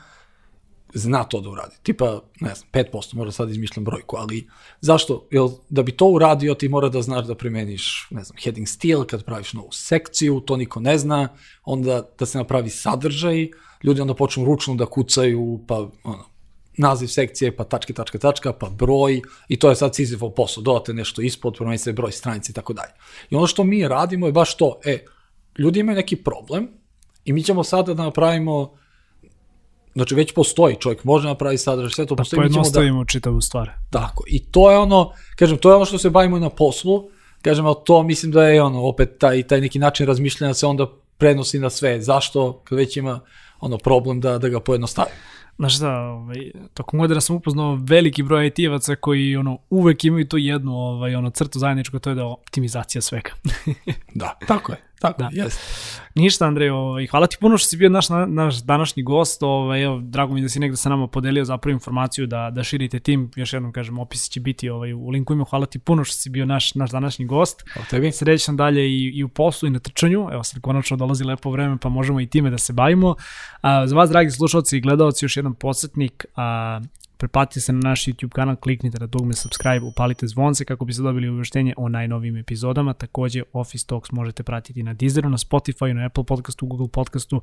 [0.95, 1.75] zna to da uradi.
[1.83, 4.49] Tipa, ne znam, 5%, možda sad izmišljam brojku, ali
[4.81, 5.29] zašto?
[5.31, 9.07] Jel, da bi to uradio ti mora da znaš da primeniš, ne znam, heading style,
[9.07, 11.29] kad praviš novu sekciju, to niko ne zna,
[11.65, 13.49] onda da se napravi sadržaj,
[13.83, 16.25] ljudi onda počnu ručno da kucaju, pa ono,
[16.77, 20.95] naziv sekcije, pa tačke, tačka, tačka, pa broj, i to je sad Sizifov posao, dodate
[20.95, 22.93] nešto ispod, promeni se broj stranice i tako dalje.
[23.31, 25.05] I ono što mi radimo je baš to, e,
[25.59, 26.69] ljudi imaju neki problem
[27.25, 28.84] i mi ćemo sada da napravimo
[29.95, 32.39] Znači već postoji, čovjek može napraviti sadržaj, sve to da postoji.
[32.39, 33.09] Da pojednostavimo da...
[33.09, 33.71] čitavu stvar.
[33.91, 37.09] Tako, i to je ono, kažem, to je ono što se bavimo na poslu,
[37.43, 40.87] kažem, ali to mislim da je ono, opet taj, taj neki način razmišljanja se onda
[41.19, 42.01] prenosi na sve.
[42.01, 43.21] Zašto, kad već ima
[43.61, 45.17] ono problem da, da ga pojednostavimo.
[45.59, 50.37] Znaš šta, ovaj, tokom godina sam upoznao veliki broj IT-evaca koji ono, uvek imaju to
[50.37, 53.31] jednu ovaj, ono, crtu zajedničko, to je da optimizacija svega.
[54.15, 54.79] da, tako je.
[55.05, 55.29] Tako, Da.
[55.33, 55.63] jeste.
[56.15, 59.43] Ništa, Andrej, ovaj, hvala ti puno što si bio naš, naš današnji gost.
[59.43, 63.01] Ovaj, evo, drago mi da si negde sa nama podelio zapravo informaciju da, da širite
[63.01, 63.31] tim.
[63.37, 65.45] Još jednom kažem, opis će biti ovaj, u linku ima.
[65.51, 67.65] Hvala ti puno što si bio naš, naš današnji gost.
[67.73, 68.13] Hvala tebi.
[68.13, 70.29] Srećan dalje i, i u poslu i na trčanju.
[70.33, 73.15] Evo sad konačno dolazi lepo vreme pa možemo i time da se bavimo.
[73.61, 76.25] A, za vas, dragi slušalci i gledalci, još jedan podsjetnik.
[76.37, 76.81] A,
[77.17, 81.29] Preplatite se na naš YouTube kanal, kliknite na dugme subscribe, upalite zvonce kako biste dobili
[81.29, 82.93] uveštenje o najnovijim epizodama.
[82.93, 87.43] Takođe, Office Talks možete pratiti na Deezeru, na Spotify, na Apple podcastu, Google podcastu.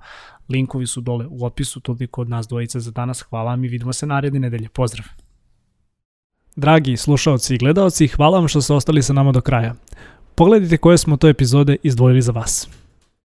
[0.49, 3.21] Linkovi su dole u opisu, toliko od nas dvojice za danas.
[3.21, 4.69] Hvala vam i vidimo se naredne nedelje.
[4.69, 5.05] Pozdrav!
[6.55, 9.75] Dragi slušalci i gledalci, hvala vam što ste ostali sa nama do kraja.
[10.35, 12.80] Pogledajte koje smo to epizode izdvojili za vas.